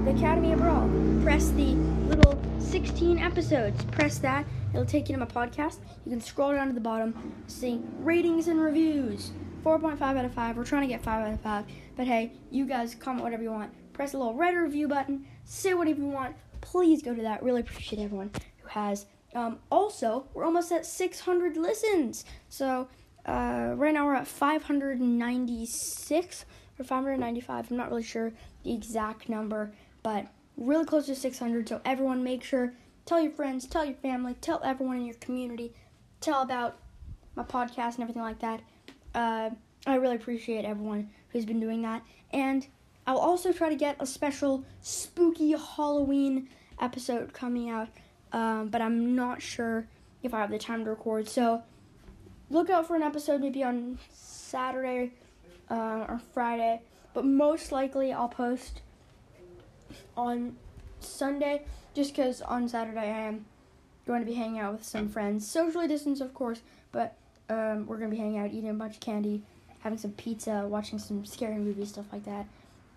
the 0.06 0.12
Academy 0.12 0.54
of 0.54 0.60
Brawl, 0.60 0.90
press 1.22 1.50
the 1.50 1.76
little 2.08 2.42
16 2.60 3.20
episodes. 3.20 3.84
Press 3.86 4.20
that. 4.20 4.46
It'll 4.74 4.86
take 4.86 5.10
you 5.10 5.16
to 5.16 5.20
my 5.20 5.26
podcast. 5.26 5.80
You 6.06 6.12
can 6.12 6.22
scroll 6.22 6.54
down 6.54 6.68
to 6.68 6.74
the 6.74 6.82
bottom, 6.82 7.34
see 7.48 7.82
ratings 8.00 8.48
and 8.48 8.62
reviews. 8.62 9.32
4.5 9.64 10.02
out 10.02 10.26
of 10.26 10.34
5. 10.34 10.58
We're 10.58 10.64
trying 10.64 10.82
to 10.82 10.88
get 10.88 11.04
5 11.04 11.28
out 11.28 11.34
of 11.34 11.42
5. 11.42 11.66
But 11.96 12.08
hey, 12.08 12.32
you 12.52 12.66
guys 12.66 12.96
comment 12.96 13.24
whatever 13.24 13.44
you 13.44 13.52
want. 13.52 13.72
Press 13.94 14.12
the 14.14 14.18
little 14.18 14.34
red 14.34 14.56
review 14.56 14.88
button. 14.88 15.26
Say 15.46 15.74
whatever 15.74 16.02
you 16.02 16.08
want. 16.08 16.36
Please 16.62 17.02
go 17.02 17.14
to 17.14 17.22
that. 17.22 17.44
Really 17.44 17.62
appreciate 17.62 18.02
everyone 18.02 18.32
who 18.62 18.70
has. 18.70 19.06
Um, 19.36 19.60
also, 19.72 20.26
we're 20.34 20.46
almost 20.46 20.72
at 20.72 20.86
600 20.86 21.58
listens. 21.58 22.24
So 22.50 22.88
uh, 23.26 23.74
right 23.76 23.94
now 23.94 24.06
we're 24.06 24.16
at 24.16 24.28
596 24.28 26.46
or 26.80 26.84
595. 26.84 27.72
I'm 27.72 27.78
not 27.78 27.90
really 27.90 28.04
sure 28.04 28.34
the 28.64 28.74
exact 28.74 29.30
number, 29.30 29.72
but 30.02 30.28
really 30.58 30.86
close 30.86 31.06
to 31.08 31.16
600. 31.16 31.70
So 31.70 31.82
everyone, 31.86 32.24
make 32.24 32.44
sure 32.44 32.74
tell 33.06 33.22
your 33.22 33.32
friends, 33.32 33.68
tell 33.68 33.86
your 33.86 33.96
family, 33.96 34.36
tell 34.42 34.62
everyone 34.64 34.98
in 34.98 35.06
your 35.06 35.16
community, 35.16 35.74
tell 36.22 36.42
about 36.42 36.78
my 37.36 37.44
podcast 37.44 37.96
and 37.96 38.04
everything 38.04 38.22
like 38.22 38.40
that. 38.40 38.62
Uh, 39.14 39.50
I 39.86 39.96
really 39.96 40.16
appreciate 40.16 40.66
everyone 40.66 41.10
who's 41.30 41.46
been 41.46 41.60
doing 41.60 41.82
that, 41.82 42.04
and 42.32 42.66
I'll 43.06 43.18
also 43.18 43.52
try 43.52 43.70
to 43.70 43.76
get 43.76 43.98
a 44.00 44.06
special 44.06 44.64
spooky 44.82 45.52
Halloween 45.52 46.50
episode 46.80 47.34
coming 47.34 47.70
out, 47.70 47.90
um, 48.34 48.68
but 48.68 48.82
I'm 48.82 49.16
not 49.16 49.42
sure 49.42 49.88
if 50.22 50.34
I 50.34 50.40
have 50.40 50.52
the 50.52 50.60
time 50.60 50.84
to 50.84 50.90
record. 50.90 51.30
So 51.30 51.64
look 52.50 52.70
out 52.70 52.88
for 52.88 52.96
an 52.96 53.04
episode 53.04 53.42
maybe 53.42 53.64
on 53.64 53.98
Saturday 54.12 55.12
uh, 55.70 56.06
or 56.08 56.20
Friday, 56.34 56.82
but 57.14 57.26
most 57.26 57.72
likely 57.72 58.12
I'll 58.12 58.28
post 58.28 58.82
on 60.18 60.58
Sunday 61.00 61.64
just 61.94 62.16
because 62.16 62.42
on 62.42 62.68
Saturday 62.68 63.00
I 63.00 63.28
am 63.28 63.46
going 64.06 64.20
to 64.20 64.26
be 64.26 64.34
hanging 64.34 64.60
out 64.60 64.74
with 64.74 64.84
some 64.84 65.08
friends, 65.08 65.48
socially 65.48 65.88
distanced, 65.88 66.22
of 66.22 66.34
course, 66.34 66.62
but 66.92 67.16
um, 67.50 67.86
we're 67.86 67.98
gonna 67.98 68.10
be 68.10 68.18
hanging 68.18 68.38
out, 68.38 68.52
eating 68.52 68.70
a 68.70 68.74
bunch 68.74 68.96
of 68.96 69.00
candy, 69.00 69.44
having 69.80 69.98
some 69.98 70.12
pizza, 70.12 70.66
watching 70.68 71.00
some 71.00 71.26
scary 71.26 71.58
movies, 71.58 71.90
stuff 71.90 72.06
like 72.12 72.26
that. 72.26 72.46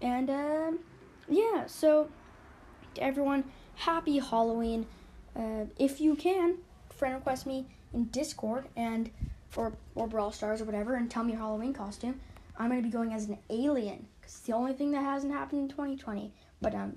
And 0.00 0.30
um, 0.30 0.78
yeah, 1.28 1.66
so 1.66 2.08
to 2.94 3.02
everyone, 3.02 3.44
happy 3.74 4.18
Halloween. 4.18 4.86
Uh, 5.36 5.66
if 5.78 6.00
you 6.00 6.16
can, 6.16 6.56
friend 6.90 7.14
request 7.14 7.46
me 7.46 7.66
in 7.92 8.04
Discord 8.06 8.66
and 8.76 9.10
or 9.54 9.72
or 9.94 10.06
Brawl 10.06 10.32
Stars 10.32 10.60
or 10.60 10.64
whatever, 10.64 10.94
and 10.94 11.10
tell 11.10 11.24
me 11.24 11.32
your 11.32 11.40
Halloween 11.40 11.72
costume. 11.72 12.20
I'm 12.58 12.70
gonna 12.70 12.82
be 12.82 12.88
going 12.88 13.12
as 13.12 13.28
an 13.28 13.38
alien 13.50 14.06
because 14.20 14.36
it's 14.36 14.46
the 14.46 14.52
only 14.52 14.72
thing 14.72 14.92
that 14.92 15.02
hasn't 15.02 15.32
happened 15.32 15.62
in 15.62 15.68
2020. 15.68 16.32
But 16.60 16.74
um, 16.74 16.96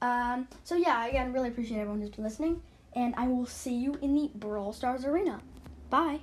um, 0.00 0.48
so 0.64 0.74
yeah, 0.74 1.06
again, 1.06 1.32
really 1.32 1.48
appreciate 1.48 1.78
everyone 1.78 2.00
who's 2.00 2.10
been 2.10 2.24
listening, 2.24 2.60
and 2.94 3.14
I 3.16 3.28
will 3.28 3.46
see 3.46 3.74
you 3.74 3.96
in 4.02 4.14
the 4.14 4.30
Brawl 4.34 4.72
Stars 4.72 5.04
arena. 5.04 5.40
Bye. 5.90 6.20